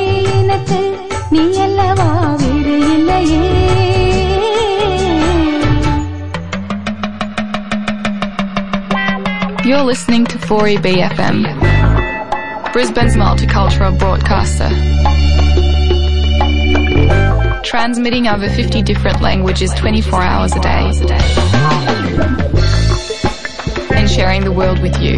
நீ 1.35 1.45
அல்லவா 1.67 2.11
வேறு 2.43 2.77
இல்லையே 2.97 3.43
You're 9.65 9.83
listening 9.83 10.25
to 10.27 10.39
4EBFM, 10.39 11.39
Brisbane's 12.73 13.17
multicultural 13.17 13.99
broadcaster. 13.99 14.69
Transmitting 17.65 18.29
over 18.29 18.49
50 18.49 18.83
different 18.83 19.21
languages 19.21 19.73
24 19.75 20.23
hours 20.23 20.53
a 20.55 20.61
day. 20.61 20.85
And 23.91 24.09
sharing 24.09 24.45
the 24.45 24.53
world 24.53 24.81
with 24.81 24.97
you. 25.03 25.17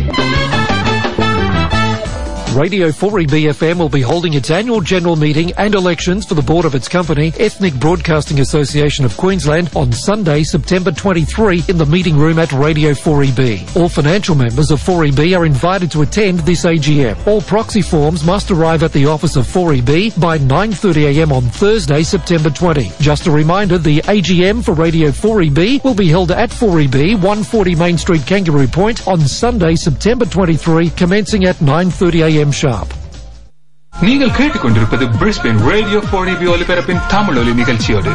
Radio 2.54 2.90
4EBFM 2.90 3.80
will 3.80 3.90
be 3.90 4.02
holding 4.02 4.36
its 4.36 4.52
annual 4.52 4.80
general 4.80 5.16
meeting 5.16 5.52
and 5.54 5.74
elections 5.74 6.24
for 6.24 6.36
the 6.36 6.42
board 6.42 6.66
of 6.66 6.76
its 6.76 6.88
company, 6.88 7.34
Ethnic 7.40 7.74
Broadcasting 7.76 8.42
Association 8.42 9.06
of 9.06 9.18
Queensland, 9.18 9.72
on 9.76 9.92
Sunday, 9.92 10.44
September 10.44 10.92
23 10.92 11.64
in 11.68 11.80
the 11.80 11.86
meeting 11.86 12.16
room 12.16 12.38
at 12.38 12.52
Radio 12.52 12.92
4EB. 12.92 13.76
All 13.76 13.90
financial 13.90 14.36
members 14.36 14.70
of 14.70 14.80
4EB 14.80 15.36
are 15.36 15.46
invited 15.46 15.90
to 15.92 16.04
attend 16.04 16.40
this 16.40 16.64
AGM. 16.64 17.26
All 17.26 17.42
proxy 17.42 17.82
forms 17.82 18.24
must 18.24 18.52
arrive 18.52 18.84
at 18.84 18.94
the 18.94 19.08
office 19.08 19.36
of 19.36 19.48
4EB 19.48 20.20
by 20.22 20.38
9.30am 20.38 21.32
on 21.32 21.44
Thursday, 21.44 22.04
September 22.04 22.52
20. 22.52 22.92
Just 23.00 23.26
a 23.26 23.32
reminder, 23.32 23.80
the 23.80 24.00
AGM 24.02 24.64
for 24.64 24.74
Radio 24.74 25.10
4EB 25.10 25.84
will 25.84 25.96
be 25.96 26.08
held 26.08 26.30
at 26.30 26.52
4EB, 26.52 27.14
140 27.16 27.76
Main 27.76 27.98
Street, 27.98 28.26
Kangaroo 28.28 28.68
Point 28.68 29.08
on 29.08 29.20
Sunday, 29.22 29.76
September 29.76 30.26
23, 30.26 30.92
commencing 30.92 31.46
at 31.46 31.56
9.30am 31.56 32.43
sharp. 32.50 32.88
நீங்கள் 34.02 34.30
கேட்டுக்கொண்டிருப்பது 34.30 34.92
Brisbane 34.92 35.70
radio 35.70 35.98
போடிபி 35.98 36.54
ஒலிபரப்பின் 36.54 37.00
தமிழ் 37.08 37.38
ஒலி 37.38 37.54
நிகழ்ச்சியோடு. 37.54 38.10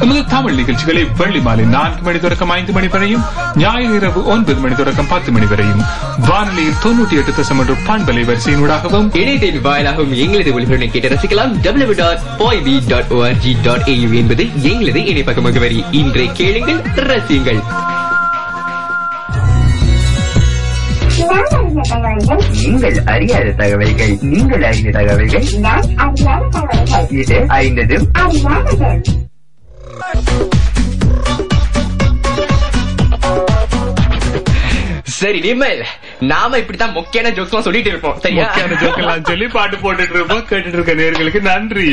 எமது 0.00 0.26
தமிழ் 0.26 0.54
நிகழ்ச்சிகளை 0.54 1.04
வெள்ளி 1.04 1.40
மாலை 1.40 1.64
நான்கு 1.64 2.02
மணி 2.02 2.18
தொடக்கம் 2.18 2.48
ஐந்து 2.48 2.72
மணி 2.72 2.88
வரையும் 2.88 3.22
ஞாயிறு 3.56 3.94
இரவு 3.94 4.26
ஒன்பது 4.26 4.60
மணி 4.60 4.74
தொடக்கம் 4.74 5.08
பத்து 5.08 5.32
மணி 5.32 5.46
வரையும். 5.46 5.82
வானொலியில் 6.28 6.72
தொண்ணூற்றி 6.72 7.10
எட்டு 7.10 7.30
தசம் 7.30 7.58
ஒன்று 7.58 7.74
பண்பலை 7.74 8.16
வரிசையினூடாகவும் 8.16 9.16
இணையத்தின் 9.16 9.60
வாயிலாகவும் 9.60 10.14
எங்களது 10.14 10.60
ஒளிபரப்பை 10.60 10.90
கேட்டு 10.90 11.08
ரசிக்கலாம். 11.08 11.64
www.4b.org.au 11.64 14.14
என்பது 14.14 14.62
எங்களது 14.62 15.00
இணைப்பக 15.00 15.40
முகவரி. 15.40 15.84
இன்றை 15.90 16.32
கேளுங்கள் 16.32 16.82
ரசியுங்கள். 16.94 17.88
நீங்கள் 22.62 22.98
அறியாத 23.06 23.54
தகவல்கள் 23.60 24.14
நீங்கள் 24.32 24.64
அறிந்த 24.70 24.90
தகவல்கள். 24.98 25.46
இது 27.22 27.38
ஐந்ததும் 27.60 28.06
சரி 35.20 35.40
நிம்மல் 35.40 35.80
நாம 36.30 36.58
இப்படித்தான் 36.60 36.94
மொக்கையான 36.96 37.30
ஜோக்ஸ் 37.36 37.50
எல்லாம் 37.52 37.64
சொல்லிட்டு 37.66 37.90
இருப்போம். 37.92 38.16
சரியா? 38.24 38.44
முக்கியமான 38.44 38.76
ஜோக்கெல்லாம் 38.82 39.24
சொல்லி 39.30 39.46
பாட்டு 39.54 39.76
போட்டுட்டு 39.76 40.16
இருப்போம். 40.16 40.44
கேட்டுட்டு 40.50 40.78
இருக்க 40.78 40.94
நேர்களுக்கு 41.00 41.40
நன்றி. 41.48 41.86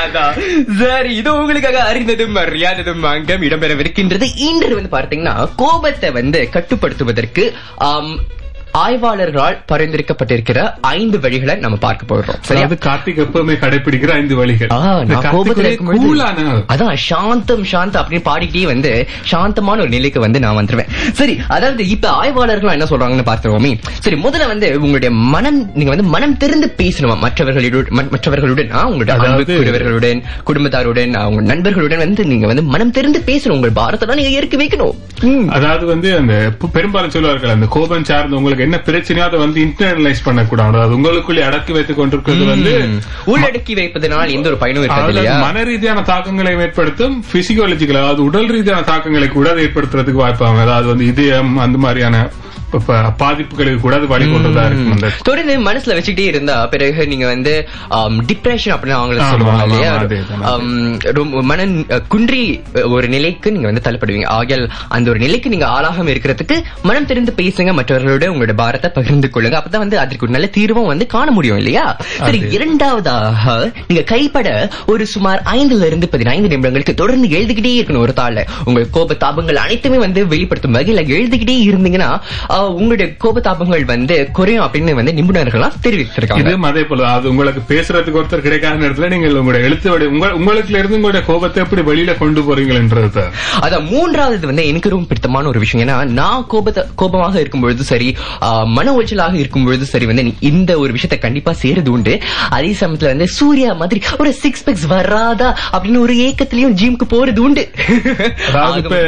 அதான். 0.00 0.34
சரி 0.80 1.12
இது 1.16 1.30
உங்களுக்காக 1.40 1.80
அறிந்ததும் 1.90 2.36
அறியாததும் 2.44 3.04
அங்கம் 3.12 3.44
இடம்பெறவிருக்கின்றது. 3.48 4.28
இன்று 4.48 4.74
வந்து 4.78 4.92
பார்த்தீங்கன்னா 4.96 5.34
கோபத்தை 5.56 6.10
வந்து 6.10 6.42
கட்டுப்படுத்துவதற்கு 6.56 7.44
ஆம், 7.88 8.12
ஆய்வாளர்களால் 8.82 9.56
பரிந்துரைக்கப்பட்டிருக்கிற 9.70 10.58
ஐந்து 10.96 11.18
வழிகளை 11.24 11.54
நம்ம 11.64 11.76
பார்க்க 11.84 12.08
போறோம் 12.10 12.38
சரியா? 12.48 12.66
கார்த்திக் 12.86 13.20
எப்பவுமே 13.24 13.54
கடைபிடிக்கிற 13.62 14.10
ஐந்து 14.20 14.34
வழிகள். 14.40 14.70
அதான் 16.74 16.98
சாந்தம் 17.08 17.64
சாந்தம் 17.72 18.02
அப்படின்னு 18.02 18.26
பாடிக்கிட்டே 18.30 18.66
வந்து 18.72 18.90
சாந்தமான 19.32 19.82
ஒரு 19.84 19.92
நிலைக்கு 19.96 20.20
வந்து 20.24 20.42
நான் 20.44 20.58
வந்துருவேன். 20.60 20.90
சரி 21.20 21.34
அதாவது 21.56 21.88
இப்ப 21.94 22.10
ஆய்வாளர்கள் 22.22 22.74
என்ன 22.76 22.88
சொல்றாங்கன்னு 22.92 23.28
பார்த்துருவோமே 23.30 23.72
சரி 24.06 24.18
முதல்ல 24.26 24.50
வந்து 24.52 24.68
உங்களுடைய 24.84 25.12
மனம் 25.34 25.60
நீங்க 25.78 25.90
வந்து 25.94 26.08
மனம் 26.16 26.36
திறந்து 26.44 26.70
பேசணுமா? 26.82 27.16
மற்றவர்களுடன் 27.24 28.10
மற்றவர்களுடன் 28.14 28.72
உங்களுடைய 28.92 30.12
குடும்பத்தாருடன் 30.48 31.14
உங்க 31.30 31.42
நண்பர்களுடன் 31.52 32.02
வந்து 32.04 32.24
நீங்க 32.32 32.46
வந்து 32.52 32.64
மனம் 32.74 32.94
திறந்து 32.98 33.20
பேசணும். 33.30 33.56
உங்கள் 33.58 33.76
பாரத்தை 33.80 34.14
நீங்க 34.20 34.36
ஏற்க 34.40 34.56
வைக்கணும். 34.62 34.94
அதாவது 35.56 35.84
வந்து 35.92 36.08
அந்த 36.20 36.34
பெரும்பாலும் 36.76 37.14
சொல்லுவார்கள் 37.14 37.54
அந்த 37.54 37.66
கோபம் 37.76 38.06
சார்ந்து 38.10 38.36
உங்களுக்கு 38.38 38.64
என்ன 38.66 38.78
பிரச்சனையோ 38.86 39.26
அதை 39.28 39.38
வந்து 39.44 39.58
இன்டர்னலைஸ் 39.64 40.24
பண்ணக்கூடாது. 40.26 40.72
அதாவது 40.72 40.96
உங்களுக்குள்ளே 40.98 41.42
அடக்கி 41.48 41.72
வைத்துக் 41.72 42.00
கொண்டிருக்கிறது 42.00 42.44
வந்து. 42.52 42.74
உள்ளடக்கி 43.32 43.74
வைப்பதனால் 43.80 44.34
எந்த 44.36 44.48
ஒரு 44.52 44.58
பயனும் 44.62 44.84
இருக்காது 44.84 45.26
மன 45.44 45.62
ரீதியான 45.70 46.04
தாக்கங்களை 46.12 46.54
ஏற்படுத்தும் 46.66 47.16
பிசிகாலஜிக்கல் 47.32 48.02
அதாவது 48.02 48.22
உடல் 48.28 48.50
ரீதியான 48.56 48.84
தாக்கங்களை 48.92 49.28
கூட 49.28 49.48
அது 49.54 49.64
ஏற்படுத்துறதுக்கு 49.66 50.24
வாய்ப்பாங்க 50.24 50.60
அதாவது 50.66 50.88
வந்து 50.92 51.06
இதயம் 51.12 51.54
அந்த 51.66 51.78
மாதிரியான 51.78 52.18
பாதிப்புகளுக்கு 53.22 53.80
கூட 53.80 53.94
அது 53.98 54.06
வழிகொண்டதா 54.06 54.64
இருக்கும் 54.68 54.94
அந்த 54.96 55.10
தொடர்ந்து 55.28 55.56
மனசுல 55.68 55.96
வச்சுக்கிட்டே 55.96 56.26
இருந்தா 56.32 56.56
பிறகு 56.66 57.06
நீங்க 57.06 57.26
வந்து 57.26 57.52
டிப்ரெஷன் 58.30 58.74
அப்படின்னு 58.74 58.98
ஆமா, 58.98 59.28
சொல்லுவாங்க 59.32 59.64
இல்லையா? 59.66 59.92
ரொம்ப 61.18 61.42
மன 61.50 61.66
குன்றி 62.08 62.42
ஒரு 62.94 63.06
நிலைக்கு 63.08 63.52
நீங்க 63.54 63.68
வந்து 63.70 63.84
தள்ளப்படுவீங்க. 63.86 64.28
ஆகியால் 64.36 64.66
அந்த 64.88 65.06
ஒரு 65.12 65.20
நிலைக்கு 65.24 65.52
நீங்க 65.54 65.66
ஆளாகாம 65.76 66.10
இருக்கிறதுக்கு 66.14 66.56
மனம் 66.82 67.08
தெரிந்து 67.10 67.32
பேசுங்க 67.40 67.72
மற்றவர்களோட 67.78 68.26
உங்களோட 68.32 68.54
பாரத்தை 68.62 68.90
பகிர்ந்து 68.90 69.30
கொள்ளுங்க. 69.34 69.58
அப்பதான் 69.60 69.84
வந்து 69.84 69.98
அதற்கு 69.98 70.34
நல்ல 70.36 70.48
தீர்வும் 70.56 70.90
வந்து 70.92 71.06
காண 71.06 71.30
முடியும் 71.30 71.58
இல்லையா? 71.58 71.84
சரி. 72.20 72.40
இரண்டாவதாக 72.56 73.44
நீங்க 73.88 74.02
கைப்பட 74.12 74.48
ஒரு 74.86 75.06
சுமார் 75.06 75.42
ஐந்துல 75.54 75.86
இருந்து 75.90 76.08
பதினைந்து 76.08 76.50
நிமிடங்களுக்கு 76.52 76.94
தொடர்ந்து 76.94 77.28
எழுதிக்கிட்டே 77.36 77.72
இருக்கணும் 77.78 78.04
ஒரு 78.06 78.14
தாள்ல. 78.16 78.40
உங்கள் 78.64 78.90
கோப 78.90 79.16
தாபங்கள் 79.24 79.62
அனைத்துமே 79.64 79.98
வந்து 79.98 80.20
வெளிப்படுத்தும் 80.26 80.76
வகையில 80.76 81.04
எழுதிக்கிட்டே 81.16 81.56
இருந்தீங்கன்னா 81.68 82.10
உங்களுடைய 82.78 83.08
கோப 83.24 83.40
தாபங்கள் 83.46 83.84
வந்து 83.92 84.16
குறையும் 84.38 84.64
அப்படின்னு 84.66 84.98
வந்து 85.00 85.14
நிபுணர்கள்லாம் 85.18 85.76
தெரிவித்திருக்காங்க. 85.86 86.54
அதே 86.70 86.84
போல 86.90 87.08
அது 87.16 87.26
உங்களுக்கு 87.32 87.62
பேசுறதுக்கு 87.72 88.20
ஒருத்தர் 88.20 88.44
கிடைக்காத 88.46 88.80
நேரத்துல 88.82 89.10
நீங்கள் 89.14 89.38
உங்களுடைய 89.40 89.68
எழுத்து 89.68 89.90
வடி 89.92 90.06
உங்க 90.14 90.30
உங்களுக்கு 90.40 90.72
இருந்து 90.80 90.98
உங்களுடைய 90.98 91.24
கோபத்தை 91.30 91.62
எப்படி 91.64 91.82
வெளியில 91.90 92.14
கொண்டு 92.22 92.40
போறீங்கன்றது. 92.48 93.24
அதான் 93.64 93.86
மூன்றாவது 93.92 94.50
வந்து 94.50 94.66
எனக்கு 94.72 94.92
ரொம்ப 94.94 95.08
பிடித்தமான 95.10 95.48
ஒரு 95.52 95.62
விஷயம். 95.64 95.82
ஏன்னா 95.84 95.96
நான் 96.20 96.46
கோபத்தை 96.54 96.84
கோபமாக 97.02 97.40
இருக்கும் 97.42 97.64
பொழுது 97.66 97.84
சரி 97.92 98.08
மன 98.76 98.86
உளைச்சலாக 98.96 99.36
இருக்கும் 99.42 99.66
பொழுது 99.66 99.84
சரி 99.92 100.06
வந்து 100.10 100.24
இந்த 100.50 100.70
ஒரு 100.82 100.92
விஷயத்தை 100.96 101.18
கண்டிப்பா 101.26 101.52
செய்யறது 101.62 101.90
உண்டு. 101.96 102.14
அதே 102.56 102.72
சமயத்துல 102.80 103.12
வந்து 103.14 103.28
சூர்யா 103.38 103.70
மாதிரி 103.82 104.00
ஒரு 104.22 104.32
சிக்ஸ் 104.42 104.64
பேக்ஸ் 104.66 104.86
வராதா 104.94 105.48
அப்படின்னு 105.72 106.04
ஒரு 106.06 106.14
ஏக்கத்திலயும் 106.28 106.76
ஜிம்க்கு 106.82 107.06
போறது 107.14 107.40
உண்டு. 107.46 107.64
அதாவது 108.48 108.82
இப்ப 108.82 108.98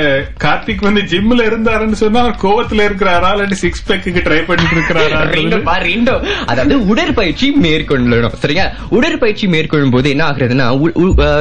கார்த்திக் 0.45 0.87
வந்து 0.89 1.03
ஜிம்ல 1.13 1.47
இருந்தாருன்னு 1.51 1.99
சொன்னா 2.03 2.23
அவர் 2.25 2.43
கோவத்துல 2.45 2.87
இருக்கிறாரா 2.89 3.31
இல்லாட்டி 3.39 3.53
சிக்ஸ் 3.53 3.93
பேக்கு 3.93 3.95
ட்ரை 3.95 4.45
பண்ணிட்டு 4.45 4.77
இருக்கிறாரா. 4.77 5.21
அதாவது 6.47 6.87
உடற்பயிற்சி 6.87 7.57
மேற்கொள்ளணும். 7.63 8.33
சரியா 8.35 8.71
உடற்பயிற்சி 8.89 9.47
மேற்கொள்ளும் 9.49 9.91
போது 9.91 10.11
என்ன 10.11 10.29
ஆகுறதுன்னா 10.29 10.67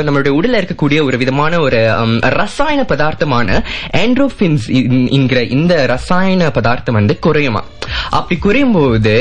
நம்மளுடைய 0.08 0.34
உடல்ல 0.40 0.62
இருக்கக்கூடிய 0.62 1.04
ஒரு 1.04 1.18
விதமான 1.18 1.60
ஒரு 1.60 1.80
ரசாயன 2.20 2.86
பதார்த்தமான 2.88 3.64
ஆண்ட்ரோபின்ஸ் 3.98 4.66
என்கிற 5.12 5.44
இந்த 5.44 5.86
ரசாயன 5.86 6.50
பதார்த்தம் 6.50 6.96
வந்து 6.96 7.20
குறையுமா? 7.20 7.64
அப்படி 8.10 8.40
குறையும் 8.40 8.72
போது 8.72 9.16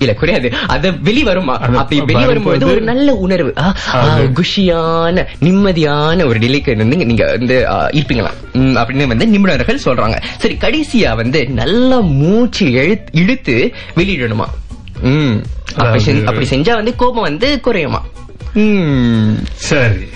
இல்ல 0.00 0.14
குறையாது. 0.14 0.52
அது 0.66 1.00
வெளி 1.00 1.22
வருமா 1.22 1.58
அப்படி 1.58 2.00
வெளி 2.00 2.26
வரும்போது 2.26 2.66
ஒரு 2.66 2.80
நல்ல 2.80 3.14
உணர்வு. 3.14 3.52
குஷியான 4.32 5.26
நிம்மதியான 5.40 6.26
ஒரு 6.26 6.38
நிலைக்கு 6.38 6.76
வந்து 6.76 6.96
நீங்க 6.96 7.26
வந்து 7.26 7.66
இருப்பீங்களா? 7.70 8.30
அப்படின்னு 8.54 9.06
வந்து 9.06 9.26
நிபுணர்கள் 9.26 9.78
சொல்றாங்க. 9.84 10.22
சரி 10.38 10.54
கடைசியா 10.54 11.16
வந்து 11.16 11.48
நல்லா 11.48 12.00
மூச்சு 12.00 12.66
இழு- 12.66 13.06
இழுத்து 13.10 13.72
வெளியிடணுமா? 13.96 14.44
ம். 15.00 15.42
அப்படி 16.24 16.44
செஞ்ச- 16.44 16.74
வந்து 16.74 16.96
கோபம் 16.96 17.22
வந்து 17.22 17.60
குறையுமா? 17.60 18.04
சரி. 19.54 20.08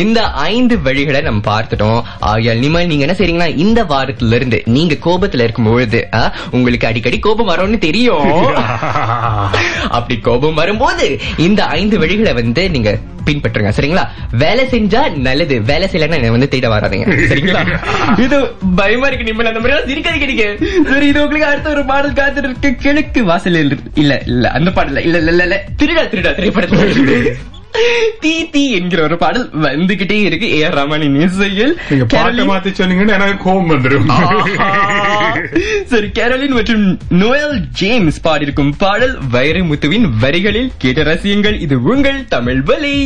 இந்த 0.00 0.20
ஐந்து 0.46 0.76
வழிகளை 0.78 1.20
நம்ம 1.22 1.40
பார்த்துட்டோம். 1.46 1.98
ஆகையால் 2.26 2.62
நிமல் 2.62 2.86
நீங்க 2.86 3.06
என்ன 3.06 3.16
செய்றீங்கன்னா 3.16 3.50
இந்த 3.56 3.80
வாரத்துல 3.84 4.34
இருந்து 4.34 4.62
நீங்க 4.68 4.94
கோபத்துல 5.02 5.44
இருக்கும் 5.44 5.68
பொழுது 5.68 6.00
ஆ, 6.14 6.22
உங்களுக்கு 6.50 6.86
அடிக்கடி 6.86 7.18
கோபம் 7.20 7.50
வரும்னு 7.50 7.78
தெரியும். 7.78 8.30
அப்படி 9.96 10.16
கோபம் 10.20 10.54
வரும்போது 10.54 11.06
இந்த 11.40 11.60
ஐந்து 11.76 11.98
வழிகளை 11.98 12.34
வந்து 12.34 12.64
நீங்க 12.70 12.90
பின்பற்றுங்க. 13.26 13.70
சரிங்களா? 13.76 14.02
வேலை 14.36 14.64
செஞ்சா 14.66 15.00
நல்லது. 15.20 15.56
வேலை 15.62 15.86
செய்யலன்னா 15.88 16.30
வந்து 16.30 16.48
தேட 16.48 16.66
வராதீங்க. 16.68 17.06
சரிங்களா? 17.30 17.62
இது 18.24 18.36
பயமா 18.76 19.08
இருக்கு 19.08 19.28
நிம்மல் 19.28 19.50
அந்த 19.50 19.60
மாதிரி 19.60 19.88
சிரிக்காதீங்க 19.90 20.28
நீங்க. 20.28 20.46
சரி 20.90 21.06
இது 21.06 21.24
உங்களுக்கு 21.24 21.50
அடுத்த 21.50 21.68
ஒரு 21.70 21.84
பாடல் 21.84 22.18
காத்துட்டு 22.18 22.48
இருக்கு 22.48 22.70
கிழக்கு 22.82 23.22
வாசல் 23.24 23.58
இல்ல 23.96 24.14
இல்ல 24.28 24.46
அந்த 24.52 24.70
பாடல 24.72 25.04
இல்ல 25.08 25.18
இல்ல 25.24 25.42
இல்ல. 25.42 25.58
திருடா 25.76 26.04
திருடா 26.06 26.32
திரைப்படத்துல. 26.32 27.34
தீ 28.20 28.32
தீ 28.50 28.62
என்கிற 28.72 29.02
ஒரு 29.02 29.16
பாடல் 29.16 29.46
வந்துகிட்டே 29.60 30.18
இருக்கு. 30.28 30.48
ஏ 30.60 30.68
ரமணின் 30.78 31.16
இசையில் 31.24 31.74
மாத்தி 32.50 32.70
சொன்னீங்கன்னா 32.78 33.16
எனக்கு 33.18 33.44
கோபம் 33.44 33.70
வந்துடும் 33.72 34.10
சரி 35.92 36.10
கேரளின் 36.18 36.56
மற்றும் 36.58 36.84
நோயல் 37.22 37.56
ஜேம்ஸ் 37.80 38.20
பாடியிருக்கும் 38.28 38.72
பாடல் 38.78 39.16
வைரமுத்துவின் 39.32 40.06
வரிகளில் 40.20 40.72
கேட்ட 40.78 41.02
ரசியங்கள் 41.02 41.58
இது 41.60 41.82
உங்கள் 41.92 42.20
தமிழ் 42.28 42.62
வழி. 42.62 42.96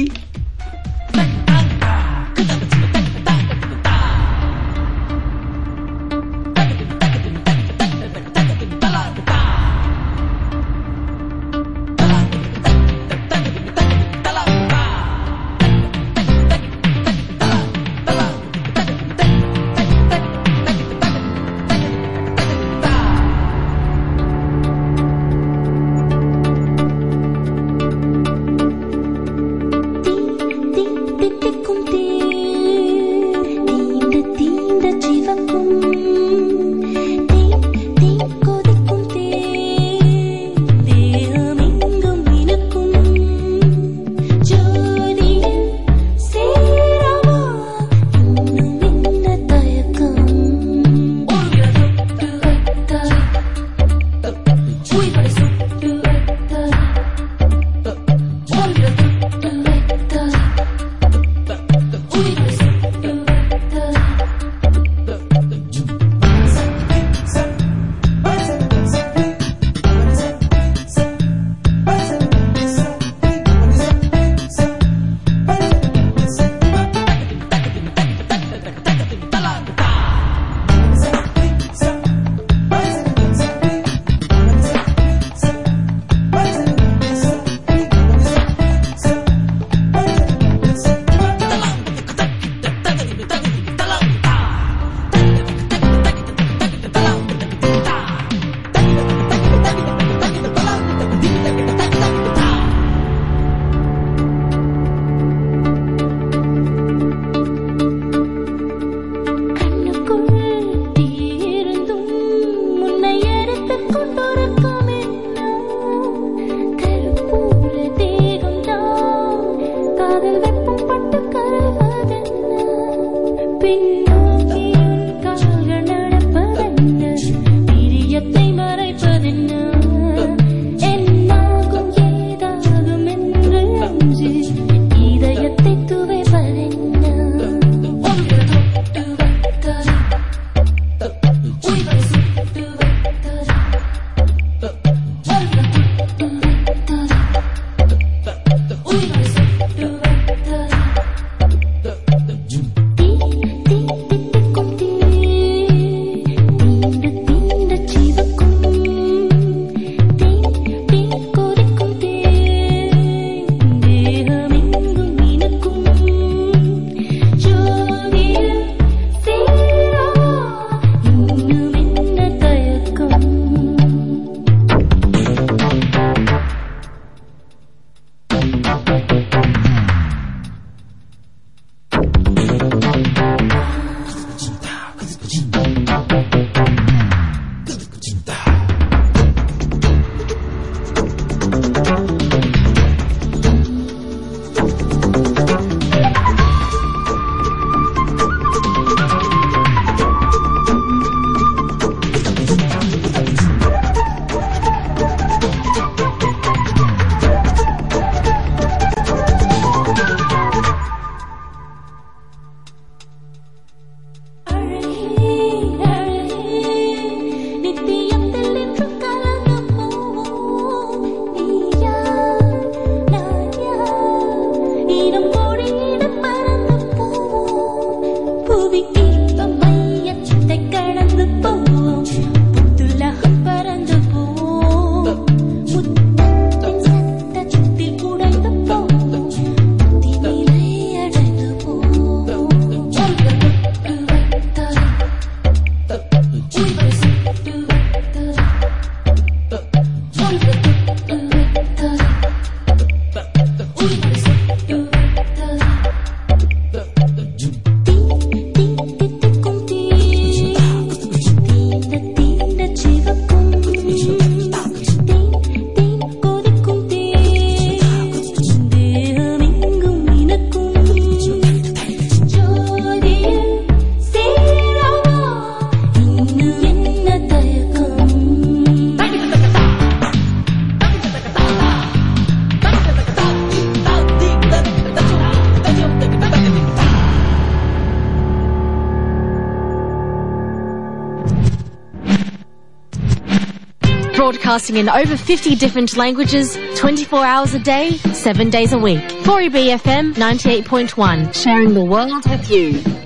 Broadcasting 294.70 294.76
in 294.76 294.88
over 294.88 295.16
50 295.16 295.54
different 295.56 295.96
languages, 295.96 296.56
24 296.76 297.24
hours 297.24 297.54
a 297.54 297.58
day, 297.58 297.96
7 298.12 298.50
days 298.50 298.72
a 298.72 298.78
week. 298.78 299.00
4EBFM 299.24 300.14
98.1, 300.14 301.34
sharing 301.34 301.74
the 301.74 301.84
world 301.84 302.28
with 302.28 302.50
you. 302.50 302.99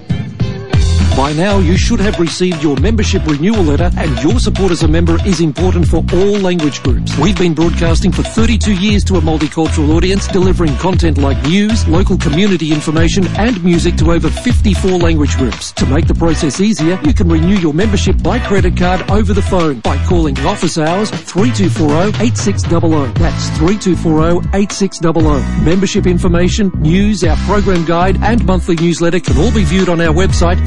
By 1.25 1.33
now, 1.33 1.57
you 1.59 1.79
should 1.79 2.01
have 2.01 2.21
received 2.21 2.63
your 2.63 2.77
membership 2.77 3.27
renewal 3.27 3.63
letter, 3.63 3.91
and 3.97 4.23
your 4.23 4.39
support 4.39 4.71
as 4.71 4.83
a 4.83 4.89
member 4.89 5.17
is 5.27 5.41
important 5.41 5.89
for 5.89 6.05
all 6.13 6.39
language 6.39 6.83
groups. 6.83 7.17
We've 7.17 7.39
been 7.39 7.55
broadcasting 7.55 8.13
for 8.13 8.23
32 8.23 8.75
years 8.75 9.03
to 9.05 9.17
a 9.17 9.23
multicultural 9.23 9.97
audience, 9.97 10.29
delivering 10.29 10.77
content 10.77 11.17
like 11.17 11.43
news, 11.45 11.89
local 11.89 12.19
community 12.19 12.75
information, 12.75 13.27
and 13.39 13.65
music 13.65 13.97
to 13.97 14.13
over 14.13 14.29
54 14.29 14.99
language 14.99 15.39
groups. 15.39 15.73
To 15.73 15.87
make 15.87 16.07
the 16.07 16.15
process 16.15 16.61
easier, 16.61 17.01
you 17.05 17.15
can 17.15 17.31
renew 17.31 17.57
your 17.57 17.73
membership 17.73 18.23
by 18.23 18.39
credit 18.39 18.77
card 18.77 19.11
over 19.11 19.33
the 19.33 19.41
phone 19.41 19.81
by 19.81 19.97
calling 20.05 20.39
office 20.41 20.77
hours 20.77 21.11
3240-8600. 21.11 23.15
That's 23.15 23.49
3240-8600. 23.57 25.65
Membership 25.65 26.07
information, 26.07 26.71
news, 26.75 27.25
our 27.25 27.39
program 27.47 27.87
guide, 27.87 28.23
and 28.23 28.45
monthly 28.45 28.77
newsletter 28.77 29.21
can 29.21 29.39
all 29.39 29.55
be 29.55 29.65
viewed 29.65 29.89
on 29.89 30.03
our 30.03 30.13
website 30.13 30.59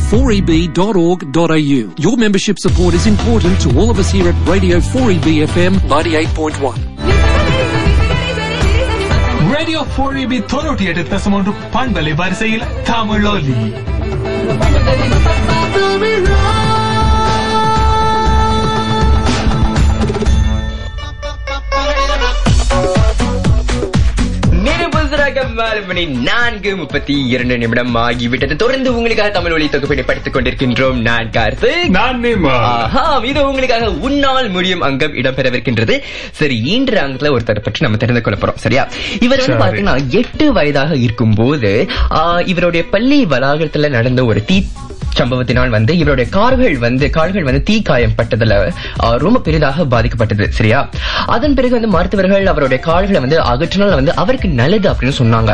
4eb.org.au. 0.47 1.93
Your 1.97 2.17
membership 2.17 2.57
support 2.57 2.93
is 2.93 3.05
important 3.05 3.59
to 3.61 3.77
all 3.77 3.89
of 3.89 3.99
us 3.99 4.09
here 4.09 4.29
at 4.29 4.47
Radio 4.47 4.79
4EB 4.79 5.45
FM 5.45 5.73
98.1. 5.89 6.77
Radio 9.53 9.83
4EB 9.83 10.47
Thoroti 10.47 10.87
at 10.87 11.05
Tasamondu 11.05 11.51
Pandale 11.71 12.15
Varsayil 12.15 12.61
Tamil 12.85 13.21
புதுசாக 25.07 25.53
மாலை 25.53 25.81
மணி 25.81 26.05
நான்கு 26.05 26.75
முப்பத்தி 26.75 27.27
இரண்டு 27.27 27.57
நிமிடம் 27.57 27.95
ஆகிவிட்டது. 27.95 28.55
தொடர்ந்து 28.55 28.95
உங்களுக்காக 28.95 29.29
தமிழ் 29.29 29.51
ஒளி 29.51 29.65
தொகுப்பினை 29.65 30.03
படித்துக் 30.05 30.35
கொண்டிருக்கின்றோம். 30.35 30.93
நான் 30.93 31.31
ஆஹா, 32.49 33.17
இது 33.17 33.47
உங்களுக்காக 33.47 33.91
உன்னால் 33.91 34.49
முடியும் 34.49 34.81
அங்கம் 34.81 35.13
இடம்பெறவிருக்கின்றது. 35.13 35.99
சரி 36.31 36.57
இன்று 36.63 36.99
அங்கத்துல 37.01 37.29
ஒருத்தரை 37.29 37.59
பற்றி 37.59 37.79
நம்ம 37.79 37.97
தெரிந்து 37.97 38.21
கொள்ள 38.21 38.39
போறோம். 38.39 38.55
சரியா? 38.55 38.87
இவர் 39.19 39.39
வந்து. 39.47 39.65
பாத்தீங்கன்னா 39.65 40.07
எட்டு 40.07 40.53
வயதாக 40.53 40.95
இருக்கும் 40.95 41.33
போது 41.33 41.89
இவருடைய 42.45 42.85
பள்ளி 42.89 43.25
வளாகத்துல 43.25 43.89
நடந்த 43.89 44.25
ஒரு 44.25 44.45
தீ 44.45 44.63
சம்பவத்தினால் 45.19 45.73
வந்து 45.77 45.93
இவருடைய 46.01 46.27
கார்கள் 46.37 46.77
வந்து 46.85 47.05
கால்கள் 47.17 47.47
வந்து 47.49 47.63
தீ 47.69 47.75
காயம் 47.89 48.15
பட்டதுல 48.17 48.55
ரொம்ப 49.25 49.39
பெரிதாக 49.47 49.85
பாதிக்கப்பட்டது 49.93 50.47
சரியா? 50.59 50.79
அதன் 51.35 51.55
பிறகு 51.57 51.73
வந்து 51.79 51.91
மருத்துவர்கள் 51.97 52.45
அவருடைய 52.53 52.79
கால்களை 52.83 53.19
வந்து 53.25 53.39
அகற்றினால் 53.51 53.97
வந்து 53.99 54.15
அவருக்கு 54.23 54.49
நல்லது 54.61 54.87
அப்படின்னு 54.91 55.17
சொன்னாங்க. 55.21 55.53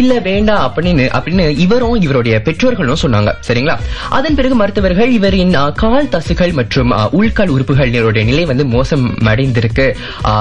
இல்ல 0.00 0.12
வேண்டாம் 0.28 0.62
அப்படின்னு 0.68 1.04
அப்படின்னு 1.18 1.44
இவரும் 1.64 1.96
இவருடைய 2.06 2.36
பெற்றோர்களும் 2.46 3.02
சொன்னாங்க 3.02 3.30
சரிங்களா? 3.48 3.76
அதன் 4.18 4.36
பிறகு 4.38 4.54
மருத்துவர்கள் 4.54 5.10
இவரின் 5.18 5.54
கால் 5.82 6.08
தசுகள் 6.14 6.54
மற்றும் 6.60 6.90
உள்கால் 7.18 7.52
உறுப்புகள் 7.56 7.92
நிலை 8.30 8.44
வந்து 8.50 8.64
மோசம் 8.74 9.04
அடைந்திருக்கு. 9.32 9.86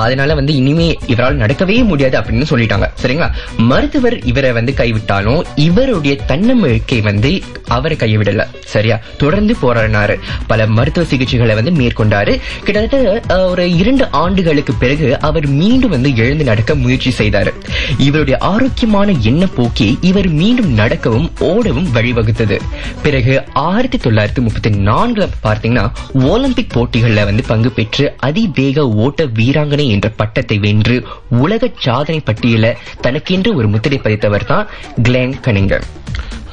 அதனால 0.04 0.34
வந்து 0.40 0.54
இனிமே 0.62 0.90
இவரால் 1.08 1.42
நடக்கவே 1.44 1.78
முடியாது 1.92 2.16
அப்படின்னு 2.20 2.48
சொல்லிட்டாங்க 2.52 2.88
சரிங்களா? 3.02 3.30
மருத்துவர் 3.72 4.18
இவரை 4.32 4.52
வந்து 4.60 4.74
கைவிட்டாலும் 4.74 5.42
இவருடைய 5.68 6.16
தன்னம்பிக்கை 6.32 7.00
வந்து 7.10 7.32
அவரை 7.78 7.98
விடல. 8.17 8.47
சரியா? 8.65 8.99
தொடர்ந்து 9.17 9.56
போராடினாரு. 9.62 10.19
பல 10.47 10.67
மருத்துவ 10.67 11.08
சிகிச்சைகளை 11.08 11.54
வந்து 11.54 11.71
மேற்கொண்டாரு. 11.71 12.39
கிட்டத்தட்ட 12.63 13.45
ஒரு 13.47 13.75
இரண்டு 13.75 14.12
ஆண்டுகளுக்கு 14.12 14.73
பிறகு 14.73 15.19
அவர் 15.19 15.47
மீண்டும் 15.47 15.89
வந்து 15.89 16.15
எழுந்து 16.15 16.43
நடக்க 16.43 16.75
முயற்சி 16.75 17.13
செய்தாரு. 17.17 17.54
இவருடைய 17.97 18.39
ஆரோக்கியமான 18.39 19.12
எண்ண 19.21 19.45
போக்கி 19.45 19.97
இவர் 20.01 20.30
மீண்டும் 20.30 20.73
நடக்கவும் 20.73 21.32
ஓடவும் 21.39 21.88
வழிவகுத்தது. 21.93 22.60
பிறகு 23.04 23.43
ஆயிரத்தி 23.54 23.97
தொள்ளாயிரத்தி 23.97 24.41
முப்பத்தி 24.41 24.69
நான்குல 24.69 25.30
பார்த்தீங்கன்னா 25.43 25.91
ஒலிம்பிக் 26.13 26.78
போட்டிகள்ல 26.78 27.23
வந்து 27.23 27.43
பங்கு 27.47 27.71
பெற்று 27.71 28.13
அதிவேக 28.19 28.89
ஓட்ட 28.89 29.23
வீராங்கனை 29.25 29.88
என்ற 29.88 30.10
பட்டத்தை 30.10 30.58
வென்று 30.58 31.08
உலக 31.30 31.69
சாதனை 31.78 32.21
பட்டியல 32.25 32.73
தனக்கென்று 33.01 33.56
ஒரு 33.56 33.67
முத்திரை 33.67 33.99
பதித்தவர் 34.04 34.45
தான் 34.45 34.67
கிளேன் 35.04 35.39
கனிங்கர். 35.45 35.82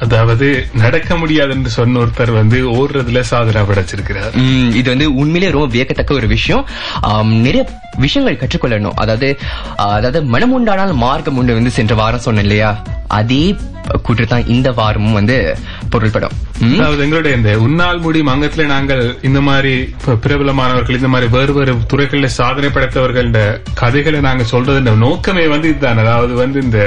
அதாவது 0.03 0.47
நடக்க 0.83 1.17
முடியாது 1.21 1.51
என்று 1.57 1.71
சொன்ன 1.77 1.99
ஒருத்தர் 2.03 2.31
வந்து 2.39 2.57
ஓடுறதுல 2.79 3.21
சாதனை 3.31 3.61
படைச்சிருக்கிறார். 3.69 4.33
இது 4.79 4.87
வந்து 4.93 5.07
உண்மையிலேயே 5.21 5.55
ரொம்ப 5.57 5.69
வியக்கத்தக்க 5.75 6.19
ஒரு 6.21 6.29
விஷயம். 6.35 6.65
நிறைய 7.45 7.63
விஷயங்கள் 8.05 8.41
கற்றுக்கொள்ளணும். 8.41 8.97
அதாவது 9.03 9.29
அதாவது 9.99 10.21
மனம் 10.35 10.55
உண்டானால் 10.57 10.93
மார்க்கம் 11.05 11.37
உண்டு 11.41 11.59
வந்து 11.59 11.77
சென்ற 11.77 11.95
வாரம் 12.01 12.25
சொன்னேன் 12.27 12.47
இல்லையா? 12.47 12.71
அதே 13.19 13.43
கூற்று 14.05 14.25
தான் 14.31 14.47
இந்த 14.53 14.67
வாரமும் 14.77 15.17
வந்து 15.17 15.37
பொருள்படும்? 15.93 16.35
அதாவது 16.75 17.03
எங்களுடைய 17.05 17.37
இந்த 17.39 17.53
உன்னால் 17.65 18.03
முடியும் 18.05 18.31
அங்கத்துல 18.33 18.67
நாங்கள் 18.73 19.03
இந்த 19.29 19.41
மாதிரி 19.47 19.73
பிரபலமானவர்கள் 20.25 20.99
இந்த 21.01 21.11
மாதிரி 21.15 21.29
வேறு 21.37 21.55
வேறு 21.59 21.73
துறைகளில் 21.93 22.37
சாதனை 22.39 22.71
படைத்தவர்கள் 22.75 23.31
கதைகளை 23.81 24.21
நாங்க 24.27 24.45
சொல்றது 24.53 24.97
நோக்கமே 25.07 25.47
வந்து 25.55 25.69
இதுதான். 25.73 26.03
அதாவது 26.05 26.35
வந்து 26.43 26.59
இந்த 26.67 26.79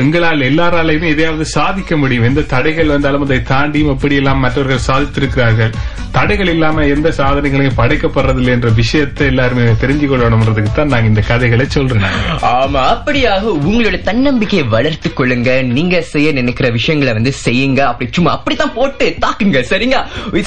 எங்களால் 0.00 0.42
எல்லாராலையுமே 0.48 1.06
எதையாவது 1.12 1.44
சாதிக்க 1.54 1.92
முடியும். 2.00 2.26
எந்த 2.28 2.42
தடைகள் 2.52 2.92
வந்தாலும் 2.92 3.24
அதை 3.24 3.38
தாண்டியும் 3.48 3.90
எப்படி 3.94 4.14
எல்லாம் 4.20 4.42
மற்றவர்கள் 4.44 4.84
சாதித்திருக்கிறார்கள். 4.88 5.72
தடைகள் 6.16 6.50
இல்லாம 6.52 6.84
எந்த 6.92 7.08
சாதனைகளையும் 7.16 7.78
படைக்கப்படுறதில்லை 7.80 8.52
என்ற 8.56 8.68
விஷயத்தை 8.80 9.24
எல்லாருமே 9.30 9.64
தெரிஞ்சு 9.82 10.06
கொள்ளணும்ன்றதுக்கு 10.10 10.72
தான் 10.76 10.92
நாங்க 10.92 11.10
இந்த 11.12 11.22
கதைகளை 11.30 11.66
சொல்றேன். 11.76 12.06
ஆமா 12.52 12.82
அப்படியாக 12.92 13.50
உங்களோட 13.70 13.98
தன்னம்பிக்கையை 14.10 14.66
வளர்த்துக் 14.76 15.18
கொள்ளுங்க. 15.20 15.50
நீங்க 15.78 15.96
செய்ய 16.12 16.36
நினைக்கிற 16.40 16.70
விஷயங்களை 16.78 17.14
வந்து 17.18 17.32
செய்யுங்க. 17.46 17.80
அப்படி 17.90 18.08
சும்மா 18.16 18.32
அப்படித்தான் 18.36 18.74
போட்டு 18.78 19.06
தாக்குங்க. 19.24 19.60
சரிங்க 19.72 19.98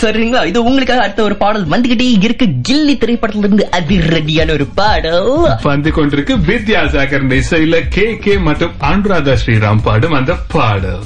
சரிங்களா? 0.03 0.41
இது 0.51 0.59
உங்களுக்காக 0.63 1.01
அடுத்த 1.05 1.23
ஒரு 1.29 1.35
பாடல் 1.43 1.65
வந்துகிட்டே 1.73 2.07
இருக்கு. 2.27 2.47
கில்லி 2.67 2.95
திரைப்படத்துல 3.01 3.45
இருந்து 3.45 3.65
அதிரடியான 3.79 4.53
ஒரு 4.57 4.67
பாடல். 4.81 5.31
வந்து 5.63 5.89
கொண்டிருக்கு 5.97 6.35
வித்யாசாகர் 6.49 7.27
இசையில 7.39 7.77
கே 7.95 8.05
கே 8.25 8.35
மற்றும் 8.47 8.75
அனுராதா 8.91 9.35
ஸ்ரீராம் 9.43 9.83
பாடும் 9.83 10.17
அந்த 10.19 10.33
பாடல். 10.53 11.05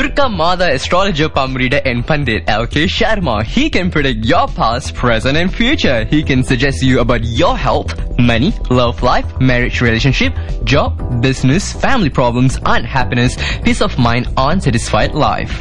Durga 0.00 0.30
Mada 0.30 0.72
astrologer 0.72 1.28
cum 1.28 1.52
reader 1.52 1.82
and 1.84 2.06
Pandit 2.06 2.46
LK 2.46 2.86
Sharma. 2.88 3.44
He 3.44 3.68
can 3.68 3.90
predict 3.90 4.24
your 4.24 4.48
past, 4.48 4.94
present 4.94 5.36
and 5.36 5.54
future. 5.54 6.06
He 6.06 6.22
can 6.22 6.42
suggest 6.42 6.82
you 6.82 7.00
about 7.00 7.22
your 7.22 7.54
health, 7.54 7.92
money, 8.18 8.54
love 8.70 9.02
life, 9.02 9.26
marriage 9.42 9.82
relationship, 9.82 10.32
job, 10.64 11.20
business, 11.20 11.74
family 11.74 12.08
problems, 12.08 12.58
unhappiness, 12.64 13.36
peace 13.60 13.82
of 13.82 13.98
mind, 13.98 14.26
unsatisfied 14.38 15.14
life. 15.14 15.52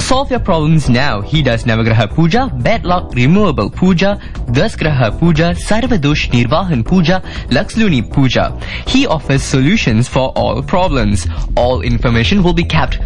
Solve 0.00 0.30
your 0.30 0.40
problems 0.40 0.88
now. 0.88 1.20
He 1.20 1.42
does 1.42 1.64
Navagraha 1.64 2.08
Puja, 2.08 2.50
bad 2.62 2.86
luck 2.86 3.12
removable 3.14 3.68
Puja, 3.68 4.18
Dasgraha 4.46 5.18
Puja, 5.18 5.52
Sarvadosh 5.52 6.30
Nirvahan 6.30 6.86
Puja, 6.86 7.20
Laksluni 7.50 8.10
Puja. 8.10 8.58
He 8.86 9.06
offers 9.06 9.42
solutions 9.42 10.08
for 10.08 10.30
all 10.30 10.62
problems. 10.62 11.26
All 11.54 11.82
information 11.82 12.42
will 12.42 12.54
be 12.54 12.64
kept 12.64 12.98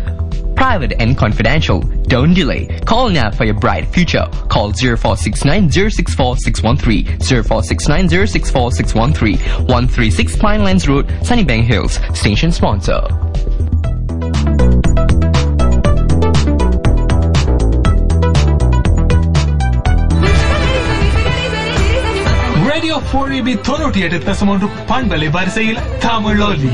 private 0.58 0.94
and 0.98 1.16
confidential. 1.16 1.80
Don't 2.08 2.34
delay. 2.34 2.66
Call 2.84 3.10
now 3.10 3.30
for 3.30 3.44
your 3.44 3.54
bright 3.56 3.86
future. 3.86 4.26
Call 4.48 4.72
0469 4.72 5.70
064 5.70 6.36
613 6.38 7.04
0469 7.20 8.08
064 8.26 8.72
613 8.72 9.38
136 9.66 10.36
Pine 10.36 10.64
Lands 10.64 10.88
Road, 10.88 11.06
Sunnybank 11.22 11.62
Hills. 11.64 11.94
Station 12.14 12.50
sponsor. 12.50 13.00
Radio 22.68 22.96
four 23.10 23.32
E B 23.38 23.54
ತೊನ್ನೂಟಿ 23.66 24.00
ಎಟ್ 24.06 24.16
ತಸಮೊಂಡು 24.28 24.66
ಪಂಬಲೆ 24.90 25.28
ಬರಸೆಯಿಲ 25.36 25.78
ತಮಿಳೋಲಿ 26.04 26.70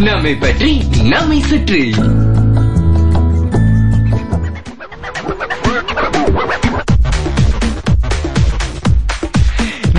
நம்மை 0.00 0.34
பற்றி 0.36 0.82
நம்மை 1.02 1.40
சுற்றி. 1.40 1.94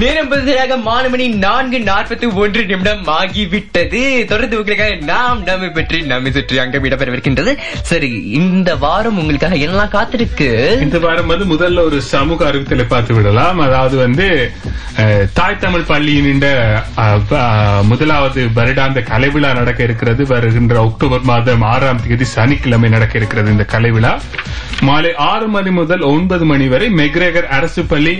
நேரம் 0.03 0.29
பதிலாக 0.29 0.77
மாணவனி 0.85 1.25
நான்கு 1.37 1.79
நாற்பத்தி 1.83 2.27
ஒன்று 2.35 2.61
நிமிடம் 2.65 3.03
ஆகிவிட்டது. 3.13 3.99
தொடர்ந்து 4.25 4.57
உங்களுக்காக 4.59 4.95
நாம் 5.05 5.43
நம்மை 5.43 5.69
பற்றி 5.69 5.97
நம்மை 6.03 6.31
சுற்றி 6.31 6.59
அங்கம் 6.59 6.83
இடம்பெறவிருக்கின்றது. 6.83 7.51
சரி 7.83 8.09
இந்த 8.33 8.75
வாரம் 8.75 9.17
உங்களுக்காக 9.17 9.57
என்னெல்லாம் 9.57 9.93
காத்திருக்கு? 9.93 10.47
இந்த 10.81 10.99
வாரம் 10.99 11.27
வந்து 11.27 11.45
முதல்ல 11.45 11.83
ஒரு 11.83 11.99
சமூக 12.07 12.47
அறிவித்தலை 12.49 12.85
பார்த்து 12.87 13.13
விடலாம். 13.13 13.59
அதாவது 13.59 13.97
வந்து 13.97 14.27
தாய் 15.33 15.57
தமிழ் 15.57 15.87
பள்ளியின் 15.87 16.43
அஹ், 17.03 17.21
முதலாவது 17.83 18.41
வருடாந்த 18.55 18.99
கலை 19.03 19.29
விழா 19.29 19.51
நடக்க 19.53 19.81
இருக்கிறது. 19.83 20.21
வருகின்ற 20.25 20.75
அக்டோபர் 20.81 21.21
மாதம் 21.23 21.65
ஆறாம் 21.67 22.03
தேதி 22.03 22.27
சனிக்கிழமை 22.33 22.89
நடக்க 22.89 23.13
இருக்கிறது 23.17 23.51
இந்த 23.51 23.65
கலை 23.67 23.91
விழா 23.91 24.13
மாலை 24.81 25.13
ஆறு 25.25 25.47
மணி 25.49 25.71
முதல் 25.73 26.03
ஒன்பது 26.09 26.45
மணி 26.45 26.67
வரை 26.67 26.89
மெக்ரேகர் 26.95 27.49
அரசு 27.53 27.83
பள்ளி 27.85 28.15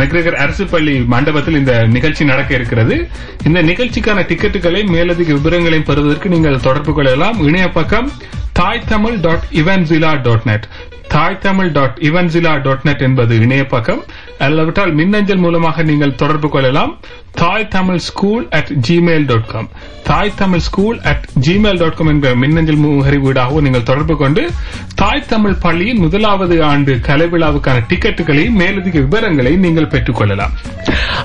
மெக்ரேகர் 0.00 0.40
அரசு 0.44 0.66
பள்ளி 0.66 0.94
மண்டபத்தில் 1.14 1.58
இந்த 1.60 1.74
நிகழ்ச்சி 1.96 2.24
நடக்க 2.24 2.54
இருக்கிறது. 2.54 2.96
இந்த 3.44 3.62
நிகழ்ச்சிக்கான 3.62 4.24
டிக்கெட்டுகளை 4.30 4.86
மேலதிக 4.86 5.32
விவரங்களையும் 5.32 5.88
பெறுவதற்கு 5.90 6.28
நீங்கள் 6.28 6.60
தொடர்பு 6.60 6.94
கொள்ளலாம். 6.94 7.40
இணைய 7.48 7.68
பக்கம் 7.68 8.10
தாய் 8.52 8.86
Tamil 8.88 9.20
dot 9.20 9.46
இவன்சிலா 9.52 10.22
dot 10.22 10.44
net 10.44 10.66
Thai 11.08 11.38
Tamil 11.38 11.72
dot 11.72 11.96
இவன்சிலா 12.00 12.62
dot 12.62 12.82
net 12.82 13.00
என்பது 13.00 13.40
இணைய 13.40 13.66
பக்கம் 13.66 14.02
அல்லாவிட்டால் 14.38 14.92
மின்னஞ்சல் 14.94 15.36
மூலமாக 15.36 15.82
நீங்கள் 15.82 16.14
தொடர்பு 16.14 16.48
கொள்ளலாம். 16.48 16.98
Thai 17.30 17.68
Tamil 17.68 17.98
school 17.98 18.48
at 18.50 18.70
Gmail 18.88 19.24
dot 19.24 19.46
com 19.46 19.68
Thai 20.04 20.32
Tamil 20.34 20.58
school 20.58 21.00
at 21.00 21.26
Gmail 21.40 21.78
dot 21.78 21.94
com 21.94 22.06
என்ற 22.06 22.34
மின்னஞ்சல் 22.34 22.76
முகரி 22.76 23.18
வீடாகவும் 23.26 23.60
நீங்கள் 23.60 23.82
தொடர்பு 23.82 24.16
கொண்டு 24.16 24.50
தாய் 24.94 25.26
தமிழ் 25.26 25.54
பள்ளியின் 25.54 25.98
முதலாவது 25.98 26.62
ஆண்டு 26.62 27.00
கலை 27.00 27.26
விழாவுக்கான 27.26 27.84
டிக்கெட்டுகளையும் 27.88 28.58
மேலதிக 28.62 29.00
விவரங்களை 29.00 29.56
நீங்கள் 29.56 29.86
பெற்றுக் 29.86 30.16
கொள்ளலாம். 30.16 30.52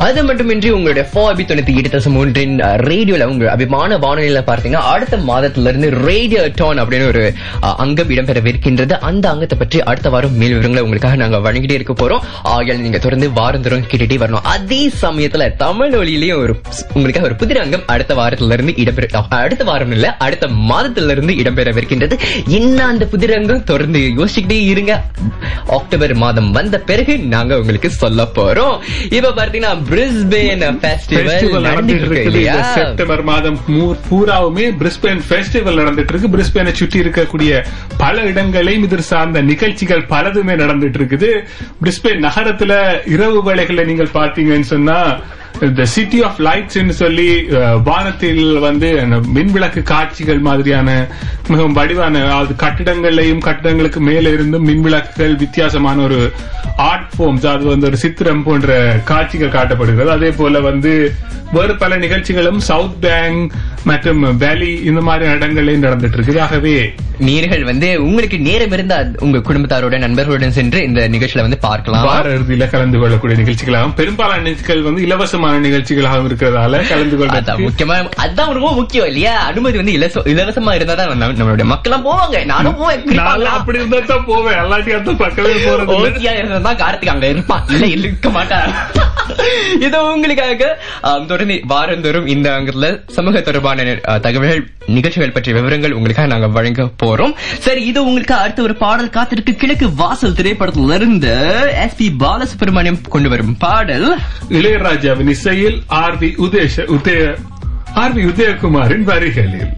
அது 0.07 0.23
மட்டுமின்றி 0.23 0.69
உங்களுடைய 0.69 1.09
ஃபோபி 1.13 1.43
தொண்ணூத்தி 1.43 1.75
எட்டு 1.81 1.91
தசம் 1.97 2.17
ஒன்றின் 2.17 2.57
ரேடியோல 2.89 3.23
உங்க 3.23 3.51
அபிமான 3.51 3.97
வானொலியில 3.97 4.41
பார்த்தீங்கன்னா 4.49 4.85
அடுத்த 4.93 5.17
மாதத்துல 5.17 5.69
இருந்து 5.73 5.89
ரேடியோ 5.89 6.43
டோன் 6.61 6.81
அப்படின்னு 6.83 7.07
ஒரு 7.07 7.33
அங்கம் 7.59 8.09
இடம்பெறவிருக்கின்றது. 8.09 8.91
அந்த 8.91 9.29
அங்கத்தை 9.29 9.57
பற்றி 9.57 9.83
அடுத்த 9.83 10.09
வாரம் 10.09 10.35
மேல் 10.35 10.49
விவரங்களை 10.49 10.83
உங்களுக்காக 10.83 11.15
நாங்க 11.15 11.37
வழங்கிட்டே 11.37 11.71
இருக்க 11.71 11.93
போறோம். 11.93 12.23
ஆகியால் 12.43 12.85
நீங்க 12.87 12.97
தொடர்ந்து 12.97 13.27
வாரம் 13.29 13.45
வாரந்தோறும் 13.47 13.83
கேட்டுட்டே 13.91 14.15
வரணும். 14.21 14.47
அதே 14.53 14.91
சமயத்துல 15.01 15.45
தமிழ் 15.55 15.93
ஒலியிலேயும் 15.95 16.41
ஒரு 16.41 16.53
உங்களுக்காக 16.87 17.27
ஒரு 17.27 17.35
புதிய 17.35 17.61
அங்கம் 17.61 17.83
அடுத்த 17.85 18.15
வாரத்துல 18.15 18.51
இருந்து 18.51 18.73
இடம்பெற 18.83 19.23
அடுத்த 19.29 19.63
வாரம் 19.63 19.91
இல்ல 19.91 20.07
அடுத்த 20.17 20.47
மாதத்துல 20.71 21.09
இருந்து 21.09 21.33
இடம்பெறவிருக்கின்றது. 21.33 22.15
என்ன 22.45 22.85
அந்த 22.85 23.05
புதிய 23.05 23.37
அங்கம்? 23.37 23.63
தொடர்ந்து 23.63 23.99
யோசிச்சுக்கிட்டே 23.99 24.59
இருங்க. 24.73 25.03
அக்டோபர் 25.77 26.13
மாதம் 26.23 26.51
வந்த 26.51 26.79
பிறகு 26.79 27.17
நாங்க 27.35 27.59
உங்களுக்கு 27.59 27.89
சொல்ல 27.89 28.27
போறோம். 28.35 28.77
இப்ப 29.13 29.33
பாத்தீங்கன்னா 29.39 29.73
பிரிஸ்பேன் 29.89 30.63
ஃபெஸ்டிவல் 30.83 31.67
நடந்துட்டு 31.69 32.07
இருக்குது. 32.07 32.43
செப்டம்பர் 32.75 33.23
மாதம் 33.31 33.57
பூராவுமே 34.09 34.65
பிரிஸ்பேன் 34.81 35.21
ஃபெஸ்டிவல் 35.29 35.79
நடந்துட்டு 35.81 36.13
இருக்கு. 36.13 36.33
பிரிஸ்பேனை 36.35 36.73
சுற்றி 36.81 36.99
இருக்கக்கூடிய 37.03 37.61
பல 38.03 38.25
இடங்களையும் 38.31 38.85
இது 38.87 39.01
சார்ந்த 39.11 39.41
நிகழ்ச்சிகள் 39.51 40.03
பலதுமே 40.13 40.55
நடந்துட்டு 40.63 40.99
இருக்குது. 41.01 41.31
பிரிஸ்பேன் 41.81 42.23
நகரத்துல 42.27 42.73
இரவு 43.15 43.41
வேளைகள்ல 43.49 43.85
நீங்கள் 43.91 44.15
பார்த்தீங்கன்னு 44.19 44.71
சொன்னா 44.75 44.99
இந்த 45.65 45.85
சிட்டி 45.85 46.19
ஆஃப் 46.23 46.39
லைட்ஸ் 46.47 46.89
சொல்லி 46.89 47.27
வானத்தில் 47.83 48.59
வந்து 48.59 48.89
மின்விளக்கு 49.35 49.81
காட்சிகள் 49.83 50.39
மாதிரியான 50.39 50.89
மிகவும் 51.47 51.73
வடிவான 51.73 52.21
கட்டிடங்களையும் 52.63 53.43
கட்டிடங்களுக்கு 53.47 54.01
மேலே 54.09 54.31
இருந்தும் 54.31 54.67
மின்விளக்குகள் 54.67 55.35
வித்தியாசமான 55.43 56.03
ஒரு 56.03 56.19
ஆர்ட் 56.89 57.09
ஃபார்ம்ஸ் 57.15 57.47
அது 57.53 57.65
வந்து 57.65 57.87
ஒரு 57.87 57.97
சித்திரம் 57.97 58.43
போன்ற 58.43 58.99
காட்சிகள் 59.11 59.55
காட்டப்படுகிறது. 59.57 60.15
அதே 60.17 60.31
போல 60.31 60.59
வந்து 60.59 60.93
வேறு 61.51 61.73
பல 61.81 61.97
நிகழ்ச்சிகளும் 61.97 62.61
சவுத் 62.69 62.99
பேங்க் 62.99 63.51
மற்றும் 63.83 64.37
வேலி 64.37 64.71
இந்த 64.89 65.01
மாதிரி 65.01 65.31
இடங்களையும் 65.31 65.83
நடந்துட்டு 65.83 66.17
இருக்குது 66.17 66.41
ஆகவே 66.45 66.73
நீர்கள் 67.27 67.63
வந்து 67.63 67.87
உங்களுக்கு 68.01 68.37
நேரம் 68.47 68.73
இருந்தா 68.75 68.97
உங்க 69.25 69.37
குடும்பத்தாரோட 69.47 69.95
நண்பர்களுடன் 70.03 70.55
சென்று 70.57 70.83
இந்த 70.87 71.07
நிகழ்ச்சியில 71.13 71.45
வந்து 71.45 71.57
பார்க்கலாம். 71.57 72.03
வார 72.09 72.33
இறுதியில 72.37 72.65
கலந்து 72.73 72.97
கொள்ளக்கூடிய 73.01 73.37
நிகழ்ச்சிகளாகவும் 73.43 73.95
பெரும்பாலான 74.01 74.41
நிகழ்ச்சிகள் 74.41 74.81
வந்து 74.81 75.01
இலவசமான 75.47 75.67
நிகழ்ச்சிகளாகவும் 75.67 76.29
இருக்கிறதால 76.29 76.87
கலந்து 76.87 77.17
கொள்ள 77.17 77.39
முக்கியமா 77.39 78.09
அதான் 78.25 78.53
ரொம்ப 78.53 78.73
முக்கியம் 78.73 79.05
இல்லையா? 79.05 79.39
அனுமதி 79.39 79.75
வந்து 79.75 79.91
இலவச- 79.91 80.23
இலவசமா 80.25 80.73
இருந்தா 80.73 80.93
தான் 80.93 81.17
நம்ம- 81.17 81.33
நம்மளுடைய 81.33 81.63
மக்களும் 81.63 82.05
போவாங்க. 82.05 82.45
நானும் 82.45 82.75
போவேன். 82.75 83.17
அப்படி 83.17 83.77
இருந்தா 83.77 83.99
தான் 83.99 84.25
போவேன். 84.25 84.57
எல்லாத்தையும் 84.57 85.17
பக்கமே 85.17 85.53
போறது 85.53 85.93
இல்ல. 85.93 86.31
ஓகேயா 86.31 86.37
இருந்தா 86.37 86.71
கார்த்திக் 86.73 87.07
அங்க 87.07 87.27
இருப்பான் 87.27 87.63
இல்ல 87.67 87.85
இருக்க 87.85 88.29
மாட்டான் 88.29 88.71
இது 89.79 90.13
உங்களுக்காக 90.13 90.79
தொடர்ந்து 91.27 91.61
வாரந்தோறும் 91.67 92.27
இந்த 92.27 92.49
அங்கத்துல 92.49 93.09
சமூக 93.09 93.41
தொடர்பான 93.41 93.83
தகவல்கள் 93.95 94.69
நிகழ்ச்சிகள் 94.87 95.31
பற்றிய 95.31 95.55
விவரங்கள் 95.57 95.93
உங்களுக்காக 95.93 96.27
நாங்க 96.27 96.47
வழங்க 96.47 96.89
போறோம். 97.03 97.33
சரி 97.59 97.85
இது 97.85 98.05
உங்களுக்கு 98.05 98.35
அடுத்த 98.35 98.61
ஒரு 98.61 98.75
பாடல் 98.75 99.09
காத்திருக்கு. 99.09 99.55
கிழக்கு 99.55 99.95
வாசல் 99.95 100.31
திரைப்படத்துல 100.31 100.93
இருந்து 100.93 101.33
எஸ் 101.75 101.95
பி 101.95 102.15
பாலசுப்ரமணியம் 102.19 103.01
கொண்டு 103.09 103.29
வரும் 103.29 103.57
பாடல். 103.57 104.17
இளையராஜாவின் 104.49 105.29
இசையில் 105.37 105.79
ஆர் 105.97 106.15
வி 106.19 106.27
உதேஷ 106.45 106.83
உதய 106.95 107.23
ஆர் 108.01 108.13
வி 108.15 108.21
உதயகுமாரின் 108.29 109.03
வரிகளில். 109.09 109.73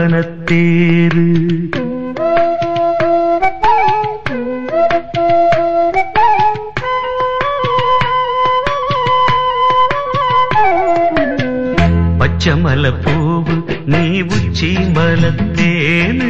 பச்சமல 12.40 12.88
பூவு 13.04 13.54
நீ 13.92 14.02
உச்சி 14.34 14.68
மலத்தேனு 14.96 16.28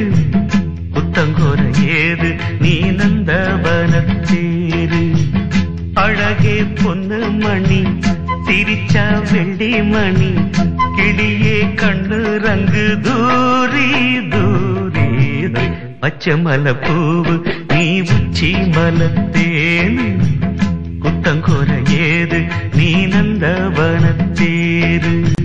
புத்தங்கோர 0.94 1.58
ஏது 1.96 2.30
நீ 2.62 2.72
நந்தவனத்தேரு. 2.98 5.02
அழகே 6.04 6.56
பொண்ணு 6.80 7.18
மணி 7.42 7.80
சிரிச்சா 8.46 9.04
வெள்ளி 9.32 9.70
மணி. 9.92 10.30
கிளியே 10.96 11.58
கண்ணு 11.82 12.20
ரங்கு 12.46 12.86
தூரி 13.08 13.86
தூரி 14.32 15.06
பச்சமல 16.04 16.74
பூவு 16.86 17.34
நீ 17.74 17.84
உச்சி 18.16 18.52
மலத்தேனு 18.76 20.08
குத்தங்கோர 21.04 21.68
ஏது 22.06 22.40
நீ 22.78 22.90
நந்தவனத்தேரு. 23.14 25.14
காத்தோடு 25.18 25.37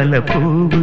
பச்சைமலை 0.00 0.20
பூவு 0.30 0.79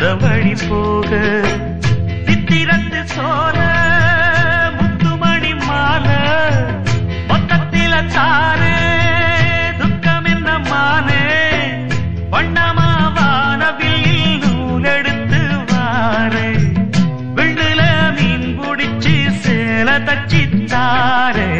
வந்த 0.00 0.26
வழி 0.26 0.52
போக. 0.68 1.10
சித்திரத்து 2.26 3.00
சோர 3.14 3.58
முத்துமணி 4.76 5.52
மால. 5.66 6.06
மொத்தத்தில 7.28 7.92
தாரே 8.14 8.78
துக்கம் 9.78 10.24
என்ன 10.24 10.58
மானே? 10.58 11.20
வண்ணமா 12.32 12.88
வானவில் 13.18 14.40
நூலெடுத்து 14.44 15.42
வாரே. 15.72 16.48
விண்ணுல 17.36 17.82
மீன் 18.16 18.48
பிடிச்சு 18.60 19.16
சேல 19.42 19.98
தச்சித்தாரே. 20.08 21.50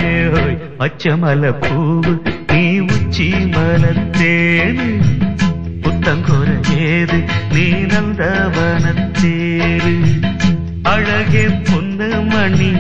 பச்சமல 0.79 1.43
ஓய் 1.47 1.61
பூவு 1.61 2.15
நீ 2.53 2.79
உச்சி 2.79 3.29
மலத்தேனு 3.55 4.89
புத்தங்கோர 6.03 6.51
குறையேது 6.67 7.17
நீ 7.55 7.65
நந்த 7.91 8.23
வனத்தேரு 8.55 9.93
அழகே 10.83 11.43
பொண்ணு 11.67 12.09
மணி 12.31 12.71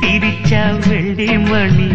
திரிச்சா 0.00 0.62
வெள்ளி 0.86 1.28
மணி 1.44 1.86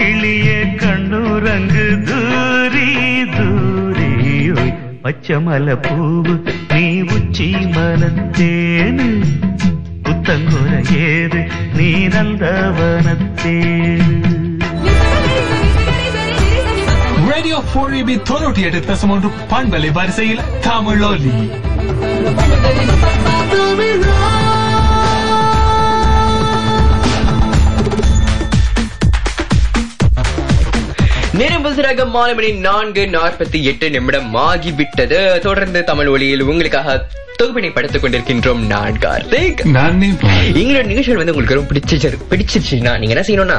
கிளிய 0.00 0.48
கண்ணுரங்கு 0.82 1.86
தூரி 2.08 2.88
தூரி. 3.36 4.10
பச்சமல 5.04 5.76
பூவு 5.86 6.34
நீ 6.74 6.84
உச்சி 7.16 7.48
மனத்தேனு. 7.76 9.08
புத்தங்குறையேது 10.04 11.42
நீ 11.78 11.90
நந்த 12.14 12.44
வனத்தேனு 12.78 14.11
ரேடியோ 17.44 17.60
ஃபோர் 17.68 17.94
ஏபி 17.94 18.14
தொண்ணூற்றி 18.22 18.62
எட்டு 18.62 18.80
தசம் 18.82 19.12
ஒன்று 19.14 19.28
பண்பலை 19.50 19.88
வரிசையில் 19.92 20.42
தமிழொலி 20.62 21.32
நேரம் 31.34 31.64
புதுசாக 31.64 32.04
மாலை 32.08 32.32
மணி 32.34 32.50
நான்கு 32.60 33.02
நாற்பத்தி 33.08 33.58
எட்டு 33.62 33.86
நிமிடம் 33.90 34.30
ஆகிவிட்டது 34.42 35.18
தொடர்ந்து 35.40 35.80
தமிழ் 35.84 36.08
ஒளியில் 36.08 36.44
உங்களுக்காக 36.44 36.96
தொகுப்பினை 37.42 37.70
படுத்துக் 37.76 38.02
கொண்டிருக்கின்றோம் 38.04 38.60
நான் 38.72 38.98
கார்த்திக் 39.04 39.62
எங்களோட 40.60 40.84
நிகழ்ச்சிகள் 40.90 41.20
வந்து 41.20 41.32
உங்களுக்கு 41.34 41.56
ரொம்ப 41.58 41.70
பிடிச்சிச்சு 41.72 42.10
பிடிச்சிருச்சுன்னா 42.32 42.92
நீங்க 43.00 43.14
என்ன 43.14 43.24
செய்யணும்னா 43.28 43.58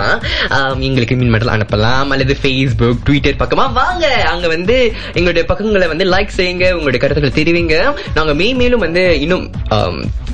எங்களுக்கு 0.90 1.18
மின்மடல் 1.22 1.54
அனுப்பலாம் 1.56 2.12
அல்லது 2.16 2.36
ஃபேஸ்புக் 2.42 3.02
ட்விட்டர் 3.08 3.42
பக்கமா 3.42 3.66
வாங்க. 3.80 4.06
அங்க 4.34 4.48
வந்து 4.56 4.78
எங்களுடைய 5.18 5.44
பக்கங்களை 5.52 5.88
வந்து 5.94 6.08
லைக் 6.14 6.38
செய்யுங்க 6.38 6.68
உங்களுடைய 6.78 7.02
கருத்துக்களை 7.04 7.34
தெரிவிங்க. 7.40 7.76
நாங்க 8.20 8.34
மேலும் 8.62 8.86
வந்து 8.86 9.04
இன்னும் 9.26 9.46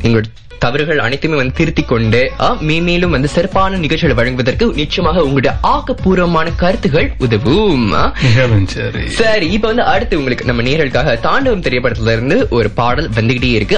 எங்களுடைய 0.06 0.32
தவறுகள் 0.60 1.00
அனைத்துமே 1.00 1.36
வந்து 1.36 1.54
திருத்திக் 1.54 1.88
கொண்டு 1.88 2.32
மேலும் 2.60 3.14
வந்து 3.16 3.28
சிறப்பான 3.28 3.78
நிகழ்ச்சிகளை 3.84 4.16
வழங்குவதற்கு 4.16 4.74
நிச்சயமாக 4.76 5.24
உங்களுடைய 5.24 5.56
ஆக்கப்பூர்வமான 5.74 6.48
கருத்துகள் 6.56 7.12
உதவும்? 7.18 7.94
சரி. 9.08 9.52
இப்ப 9.52 9.68
வந்து 9.68 9.84
அடுத்து 9.84 10.18
உங்களுக்கு 10.18 10.46
நம்ம 10.46 10.62
நேரலுக்காக 10.62 11.20
தாண்டவம் 11.20 11.62
திரைப்படத்துல 11.62 12.12
இருந்து 12.12 12.48
ஒரு 12.50 12.70
பாடல் 12.70 13.10
வந்துகிட்டே 13.10 13.52
இருக்கு. 13.52 13.78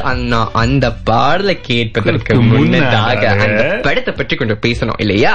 அந்த 0.64 0.92
பாடலை 1.10 1.58
கேட்பதற்கு 1.62 2.42
முன்னதாக 2.42 3.30
அந்த 3.30 3.80
படத்தை 3.84 4.14
பற்றி 4.14 4.36
கொஞ்சம் 4.36 4.62
பேசணும் 4.66 5.00
இல்லையா? 5.06 5.34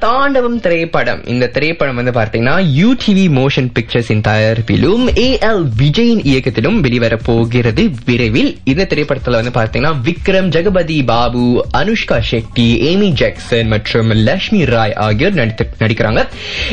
தாண்டவம் 0.00 0.60
திரைப்படம். 0.60 1.22
இந்த 1.26 1.46
திரைப்படம் 1.46 1.94
வந்து 1.94 2.14
பார்த்தீங்கன்னா 2.20 2.56
யூடிவி 2.80 3.26
மோஷன் 3.38 3.70
பிக்சர்ஸின் 3.78 4.22
தயாரிப்பிலும் 4.28 5.04
ஏ 5.18 5.38
எல் 5.40 5.66
விஜயின் 5.82 6.22
இயக்கத்திலும் 6.32 6.80
வெளிவர 6.80 7.16
போகிறது 7.16 7.90
விரைவில். 8.06 8.52
இந்த 8.64 8.86
திரைப்படத்துல 8.90 9.38
வந்து 9.40 9.52
பார்த்தீங்கன்னா 9.60 10.12
விக்ரம் 10.14 10.48
ஜெகபதி 10.54 10.96
பாபு 11.04 11.44
அனுஷ்கா 11.78 12.16
ஷெட்டி 12.30 12.66
ஏமி 12.88 13.08
ஜாக்சன் 13.20 13.68
மற்றும் 13.72 14.10
லட்சுமி 14.26 14.60
ராய் 14.64 14.94
ஆகியோர் 15.04 15.38
நடித்து 15.38 15.64
நடிக்கிறாங்க. 15.82 16.20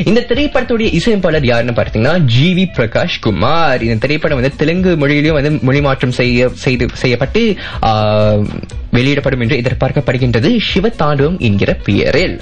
இந்த 0.10 0.26
திரைப்படத்துடைய 0.30 0.90
இசையமைப்பாளர் 1.00 1.48
யாருன்னு 1.52 1.76
பார்த்தீங்கன்னா 1.78 2.16
ஜி 2.34 2.50
வி 2.58 2.66
பிரகாஷ் 2.78 3.20
குமார். 3.22 3.84
இந்த 3.88 3.96
திரைப்படம் 4.04 4.40
வந்து 4.42 4.60
தெலுங்கு 4.64 4.92
மொழியிலும் 5.04 5.38
வந்து 5.38 5.52
மொழி 5.70 5.82
மாற்றம் 5.88 6.18
செய்ய 6.20 6.50
செய்து 6.66 6.88
செய்யப்பட்டு 7.04 7.44
வெளியிடப்படும் 8.98 9.44
என்று 9.46 9.60
எதிர்பார்க்கப்படுகின்றது. 9.64 10.52
சிவ 10.72 10.90
தாண்டவம் 11.02 11.40
என்கிற 11.50 11.74
பெயரில். 11.88 12.38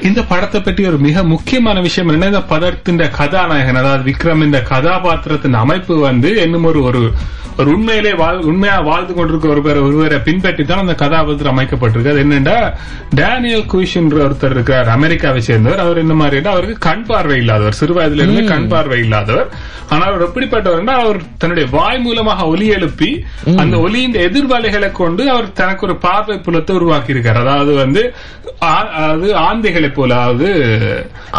இந்த 0.00 0.20
படத்தை 0.22 0.60
பற்றி 0.60 0.86
ஒரு 0.86 0.98
மிக 0.98 1.22
முக்கியமான 1.26 1.80
விஷயம் 1.80 2.08
என்ன 2.08 2.26
இந்த 2.26 2.42
படத்தின் 2.46 3.02
கதாநாயகன் 3.16 3.76
அதாவது 3.76 4.02
விக்ரம் 4.10 4.44
இந்த 4.44 4.60
கதாபாத்திரத்தின் 4.68 5.60
அமைப்பு 5.60 5.96
வந்து 6.02 6.36
என்னும் 6.36 6.64
ஒரு 6.64 6.82
ஒரு 6.82 7.02
ஒரு 7.56 7.70
உண்மையிலே 7.70 8.10
உண்மையா 8.46 8.78
வாழ்ந்து 8.80 9.12
கொண்டிருக்க 9.14 9.48
ஒருவர் 9.48 9.78
ஒருவரை 9.78 10.18
பின்பற்றி 10.18 10.64
தான் 10.64 10.78
அந்த 10.78 10.94
கதாபாத்திரம் 10.94 11.52
அமைக்கப்பட்டிருக்கு 11.52 12.12
அது 12.12 12.22
என்னன்னா 12.22 12.54
டேனியல் 13.14 13.66
குயிஷ் 13.72 13.94
என்ற 13.94 14.16
ஒருத்தர் 14.24 14.50
இருக்கிறார் 14.50 14.88
அமெரிக்காவை 14.88 15.40
சேர்ந்தவர். 15.40 15.80
அவர் 15.80 15.98
என்ன 15.98 16.14
மாதிரி 16.14 16.48
அவருக்கு 16.48 16.78
கண் 16.78 17.04
பார்வை 17.04 17.36
இல்லாதவர். 17.36 17.72
சிறு 17.72 17.94
வயதுல 17.94 18.22
இருந்து 18.22 18.44
கண் 18.44 18.68
பார்வை 18.68 18.98
இல்லாதவர். 19.00 19.48
ஆனால் 19.88 20.08
அவர் 20.08 20.26
எப்படிப்பட்டவர்னா 20.28 20.94
அவர் 21.00 21.20
தன்னுடைய 21.38 21.68
வாய் 21.70 21.98
மூலமாக 21.98 22.46
ஒலி 22.46 22.66
எழுப்பி 22.68 23.10
அந்த 23.56 23.76
ஒலியின் 23.78 24.16
எதிர்வலைகளை 24.22 24.90
கொண்டு 24.92 25.30
அவர் 25.30 25.52
தனக்கு 25.52 25.86
ஒரு 25.86 25.96
பார்வை 25.98 26.38
புலத்தை 26.38 26.76
உருவாக்கி 26.76 27.10
இருக்கார் 27.10 27.36
அதாவது 27.36 27.74
வந்து 27.74 28.04
ஆ- 28.64 28.88
அதாவது 28.96 29.28
ஆந்தைகளை 29.82 29.94
போல 29.94 30.14
அதாவது 30.16 30.48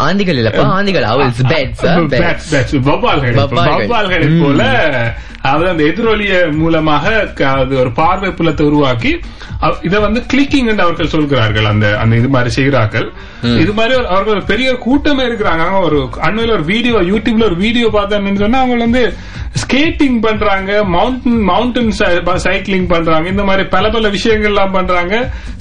ஆந்திகள் 0.03 0.39
இல்லப்பா 0.39 0.63
ஆந்திகள் 0.75 1.05
அவல்ஸ் 1.05 1.41
பேட்ஸ் 1.51 1.83
Bats, 2.15 2.45
bats, 2.53 2.73
வௌவால்கள் 2.87 3.35
வௌவால்கள். 3.35 3.83
வௌவால்களை 3.83 4.27
ம். 4.29 4.41
போல 4.43 4.61
அதாவது 5.41 5.69
அந்த 5.69 5.83
எதிரொலிய 5.83 6.33
மூலமாக 6.53 7.05
அது 7.53 7.79
ஒரு 7.79 7.91
பார்வை 7.91 8.31
புலத்தை 8.31 8.65
உருவாக்கி 8.65 9.11
இதை 9.81 9.99
வந்து 9.99 10.25
கிளிக்கிங் 10.33 10.69
என்று 10.69 10.83
அவர்கள் 10.83 11.07
சொல்கிறார்கள் 11.07 11.65
அந்த 11.65 11.97
அந்த 11.97 12.15
இது 12.15 12.29
மாதிரி 12.29 12.49
செய்கிறார்கள். 12.49 13.07
இது 13.57 13.73
மாதிரி 13.73 13.93
அவர்கள் 14.05 14.33
ஒரு 14.33 14.43
பெரிய 14.43 14.77
கூட்டமே 14.77 15.23
இருக்கிறாங்க. 15.23 15.79
ஒரு 15.81 15.97
அண்மையில 16.21 16.51
ஒரு 16.51 16.63
வீடியோ 16.63 16.95
யூடியூப்ல 17.11 17.43
ஒரு 17.43 17.55
வீடியோ 17.55 17.87
பார்த்தேன்னு 17.93 18.35
சொன்னா 18.35 18.59
அவங்க 18.59 18.83
வந்து 18.83 19.03
ஸ்கேட்டிங் 19.63 20.19
பண்றாங்க 20.21 20.83
மவுண்டன் 20.93 21.41
மவுண்டன் 21.41 21.91
சைக்கிளிங் 22.45 22.87
பண்றாங்க 22.87 23.29
இந்த 23.29 23.43
மாதிரி 23.43 23.63
பல 23.67 23.89
பல 23.89 24.09
விஷயங்கள் 24.09 24.51
எல்லாம் 24.51 24.71
பண்றாங்க. 24.71 25.15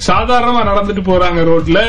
சாதாரணமா 0.07 0.61
நடந்துட்டு 0.63 1.03
போறாங்க 1.03 1.41
ரோட்ல 1.43 1.79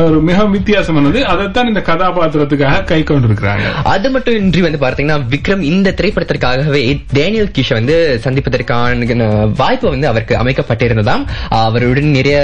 ஒரு 0.00 0.18
மிக 0.28 0.44
வித்தியாசமானது. 0.54 1.20
அதைத்தான் 1.32 1.68
இந்த 1.70 1.80
கதாபாத்திரத்துக்காக 1.88 2.84
கை 2.90 2.98
கொண்டிருக்கிறாங்க 3.02 3.66
அது 3.92 4.10
மட்டும் 4.14 4.36
இன்றி 4.40 4.60
வந்து 4.66 4.80
பார்த்தீங்கன்னா 4.82 5.18
விக்ரம் 5.34 5.62
இந்த 5.70 5.88
திரைப்படத்திற்காகவே 5.98 6.80
டேனியல் 7.18 7.50
கிஷ் 7.56 7.72
வந்து 7.78 7.96
சந்திப்பதற்கான 8.24 9.26
வாய்ப்பு 9.60 9.86
வந்து 9.94 10.08
அவருக்கு 10.10 10.34
அமைக்கப்பட்டிருந்ததாம். 10.42 11.24
அவருடன் 11.62 12.16
நிறைய 12.18 12.38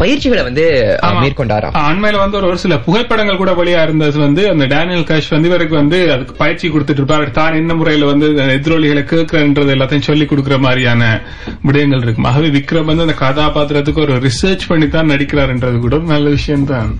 பயிற்சிகளை 0.00 0.42
வந்து 0.48 0.64
மேற்கொண்டாராம். 1.22 1.76
அண்மையில 1.90 2.22
வந்து 2.24 2.38
ஒரு 2.50 2.58
சில 2.64 2.78
புகைப்படங்கள் 2.86 3.40
கூட 3.42 3.52
வெளியா 3.60 3.82
இருந்தது 3.86 4.18
வந்து 4.26 4.42
அந்த 4.52 4.64
டேனியல் 4.74 5.08
காஷ் 5.10 5.30
வந்து 5.36 5.50
இவருக்கு 5.52 5.76
வந்து 5.82 5.98
அதுக்கு 6.14 6.34
பயிற்சி 6.42 6.68
கொடுத்துட்டு 6.68 7.02
இருப்பாரு 7.02 7.30
தான் 7.40 7.58
என்ன 7.60 7.74
முறையில 7.74 8.10
வந்து 8.12 8.28
எதிரொலிகளை 8.56 9.04
கேட்கிறன்றது 9.12 9.74
எல்லாத்தையும் 9.76 10.08
சொல்லி 10.10 10.26
கொடுக்கிற 10.26 10.58
மாதிரியான 10.58 11.02
விடயங்கள் 11.68 12.04
இருக்கும் 12.06 12.28
ஆகவே 12.30 12.50
விக்ரம் 12.58 12.90
வந்து 12.90 13.06
அந்த 13.06 13.16
கதாபாத்திரத்துக்கு 13.24 14.04
ஒரு 14.06 14.16
ரிசர்ச் 14.26 14.68
பண்ணி 14.68 14.88
தான் 14.88 15.10
நடிக்கிறாருன்றது 15.14 15.78
கூட 15.78 15.92
ஒரு 15.94 16.06
நல்ல 16.24 16.36
விஷயம் 16.36 16.64
தான் 16.64 16.90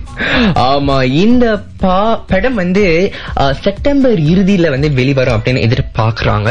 ஆமா 0.65 1.03
இந்த 1.19 1.45
பா- 1.81 1.93
படம் 2.27 2.53
வந்து 2.53 2.83
செப்டம்பர் 3.61 4.19
இறுதியில 4.31 4.69
வந்து 4.69 4.91
வெளிவரும் 4.91 5.35
அப்படின்னு 5.35 5.63
எதிர்பார்க்கறாங்க. 5.67 6.49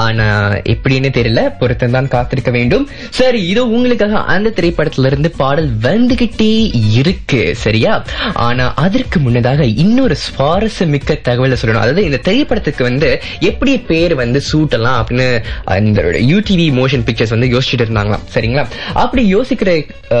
ஆனா 0.00 0.26
எப்படின்னு 0.72 1.10
தெரியல 1.10 1.56
பொருத்தம் 1.58 1.90
தான் 1.90 2.08
காத்திருக்க 2.08 2.50
வேண்டும். 2.50 2.84
சரி 3.10 3.46
இது 3.46 3.70
உங்களுக்காக 3.70 4.20
அந்த 4.26 4.52
திரைப்படத்துல 4.56 5.06
இருந்து 5.06 5.30
பாடல் 5.30 5.70
வந்துகிட்டே 5.78 6.50
இருக்கு 6.94 7.56
சரியா? 7.56 7.92
ஆனா 8.46 8.72
அதற்கு 8.76 9.20
முன்னதாக 9.20 9.64
இன்னொரு 9.84 10.16
சுவாரஸ்யமிக்க 10.26 11.18
தகவலை 11.22 11.56
சொல்லணும். 11.56 11.84
அதாவது 11.84 12.04
இந்த 12.04 12.20
திரைப்படத்துக்கு 12.22 12.82
வந்து 12.82 13.10
எப்படி 13.42 13.78
பேர் 13.90 14.14
வந்து 14.14 14.42
சூட்டலாம் 14.50 15.00
அப்படின்னு 15.00 15.28
இந்த 15.82 16.02
யூடிவி 16.30 16.68
மோஷன் 16.72 17.04
பிக்சர்ஸ் 17.04 17.30
வந்து 17.30 17.52
யோசிச்சுட்டு 17.54 17.86
இருந்தாங்களாம் 17.86 18.26
சரிங்களா? 18.34 18.66
அப்படி 18.96 19.34
யோசிக்கிற 19.34 19.70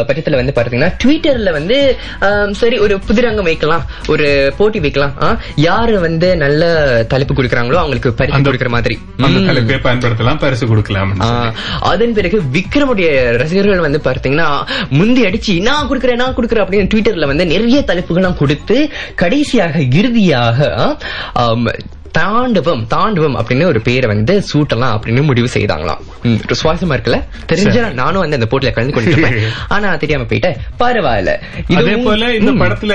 பட்சத்துல 0.02 0.36
வந்து 0.36 0.56
பாத்தீங்கன்னா 0.56 0.92
ட்விட்டர்ல 1.02 1.52
வந்து 1.52 1.78
சரி 2.60 2.78
ஒரு 2.84 2.94
புதிரங்கம் 3.08 3.48
வைக்கலாம். 3.50 3.84
ஒரு 4.14 4.28
போட்டி 4.58 4.80
வைக்கலாம். 4.86 5.14
யாரு 5.68 5.94
வந்து 6.06 6.30
நல்ல 6.44 6.62
தலைப்பு 7.12 7.34
கொடுக்கறாங்களோ 7.38 7.80
அவங்களுக்கு 7.82 8.12
பரிசு 8.20 8.42
கொடுக்கிற 8.48 8.72
மாதிரி. 8.76 8.96
தலைப்பை 9.50 9.78
பயன்படுத்தலாம் 9.86 10.42
பரிசு 10.44 10.64
கொடுக்கலாம். 10.72 11.12
அதன் 11.92 12.16
பிறகு 12.18 12.38
விக்ரமுடைய 12.56 13.08
ரசிகர்கள் 13.42 13.86
வந்து 13.86 14.02
பார்த்தீங்கன்னா 14.08 14.48
முந்தி 14.98 15.22
அடிச்சு 15.28 15.54
நான் 15.68 15.88
கொடுக்கிறேன் 15.90 16.20
நான் 16.22 16.36
கொடுக்கிறேன் 16.38 16.64
அப்படின்னு 16.66 16.90
ட்விட்டர்ல 16.92 17.30
வந்து 17.32 17.46
நிறைய 17.54 17.80
தலைப்புகள்லாம் 17.92 18.40
கொடுத்து 18.42 18.76
கடைசியாக 19.22 19.78
இறுதியாக 20.00 20.68
தாண்டவம் 22.10 22.86
தாண்டவம் 22.86 23.36
அப்படின்னு 23.36 23.64
ஒரு 23.64 23.80
பேரை 23.80 24.14
வந்து 24.14 24.44
சூட்டலாம் 24.52 25.00
அப்படின்னு 25.00 25.22
முடிவு 25.22 25.48
செய்தாங்களாம். 25.54 25.98
சுவாசமா 26.24 26.94
இருக்குல்ல? 26.94 27.24
தெரிஞ்சா. 27.46 27.88
நானும் 27.88 28.20
வந்து 28.20 28.38
அந்த 28.40 28.48
போட்டியில 28.50 28.70
கலந்து 28.70 29.00
கொண்டிருப்பேன். 29.00 29.46
ஆனா 29.68 29.96
தெரியாம 29.96 30.24
போயிட்டேன். 30.24 30.56
பரவாயில்ல. 30.78 31.40
இது 31.68 31.98
போல 31.98 32.34
இந்த. 32.34 32.52
படத்துல 32.52 32.94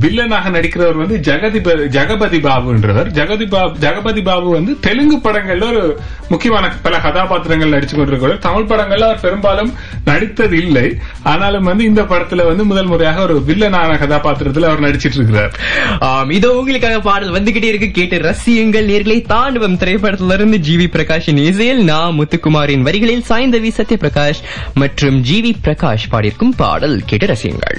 வில்லனாக 0.00 0.50
நடிக்கிறவர் 0.50 0.94
வந்து 0.94 1.16
ஜெகதி 1.16 1.60
ஜெகபதி 1.96 2.40
பாபுன்றவர். 2.40 3.08
ஜெகதி 3.10 3.48
பாபு 3.48 3.78
ஜெகபதி 3.78 4.22
பாபு 4.22 4.50
வந்து 4.50 4.80
தெலுங்கு 4.80 5.16
படங்கள்ல 5.16 5.66
ஒரு 5.68 5.98
முக்கியமான 6.28 6.72
பல 6.82 7.00
கதாபாத்திரங்கள் 7.00 7.70
நடிச்சு 7.70 7.94
கொண்டிருக்கிறார். 7.94 8.38
தமிழ் 8.38 8.62
படங்கள்ல 8.62 9.02
அவர் 9.02 9.20
பெரும்பாலும் 9.20 9.72
நடித்தது 10.04 10.56
இல்லை 10.56 10.96
ஆனாலும் 11.22 11.64
வந்து 11.64 11.84
இந்த 11.84 12.02
படத்துல 12.02 12.46
வந்து 12.46 12.64
முதல் 12.64 12.86
முறையாக 12.86 13.22
ஒரு 13.22 13.42
வில்லனான 13.46 13.94
கதாபாத்திரத்துல 13.96 14.62
அவர் 14.62 14.80
நடிச்சிட்டு 14.80 15.14
இருக்கிறார். 15.14 16.30
இதோ 16.30 16.52
உங்களுக்காக 16.52 17.00
பாடல் 17.00 17.32
வந்துகிட்டே 17.32 17.62
இருக்கு. 17.62 17.90
கேட்டு 17.90 18.16
ரசியுங்கள் 18.56 18.86
நேர்களை 18.90 19.16
தாண்டவம் 19.26 19.74
திரைப்படத்திலிருந்து 19.76 20.32
இருந்து 20.34 20.58
ஜிவி 20.58 20.86
பிரகாஷின் 20.92 21.40
இசையில் 21.40 21.82
நான் 21.84 22.14
முத்துக்குமாரின் 22.18 22.84
வரிகளில் 22.86 23.24
சாய்ந்தவி 23.28 23.70
சத்யபிரகாஷ் 23.78 24.40
மற்றும் 24.74 25.18
ஜி 25.22 25.38
வி 25.40 25.52
பிரகாஷ் 25.64 26.08
பாடியிருக்கும் 26.10 26.54
பாடல் 26.56 26.96
கேட்டு 27.04 27.26
ரசியுங்கள். 27.26 27.78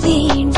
vida. 0.00 0.57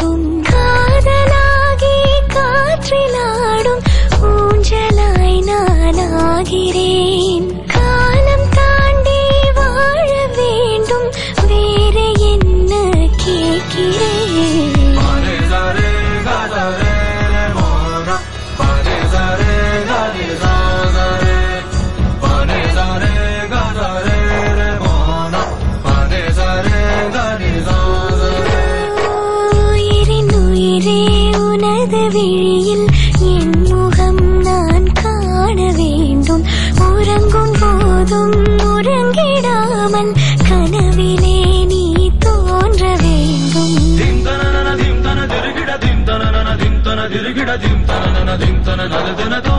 తన 47.51 47.57
దిం 47.63 47.79
తన 47.87 48.05
నన 48.15 48.33
దిం 48.37 48.57
తన 48.63 48.81
నదనతో 48.93 49.55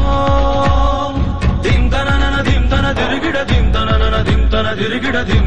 దిం 1.63 1.81
తన 1.89 2.09
నన 2.21 2.37
దిం 2.41 2.63
తన 2.71 2.85
తిరిగిడ 2.91 3.37
దిం 3.49 3.65
తన 3.73 3.89
నన 4.01 4.17
దిం 4.23 4.41
తన 4.47 4.67
తిరిగిడ 4.73 5.17
దిం 5.21 5.41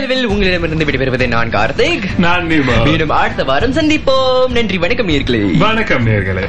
நிகழ்வில் 0.00 0.26
உங்களிடமிருந்து 0.26 0.84
விடைபெறுவது 0.84 1.26
நான் 1.26 1.50
கார்த்திக். 1.50 2.18
நான் 2.18 2.46
மீண்டும் 2.46 3.08
அடுத்த 3.08 3.44
வாரம் 3.44 3.72
சந்திப்போம். 3.72 4.48
நன்றி 4.48 4.78
வணக்கம் 4.78 5.08
நேர்களே. 5.08 5.58
வணக்கம் 5.58 6.06
நேர்களே. 6.06 6.48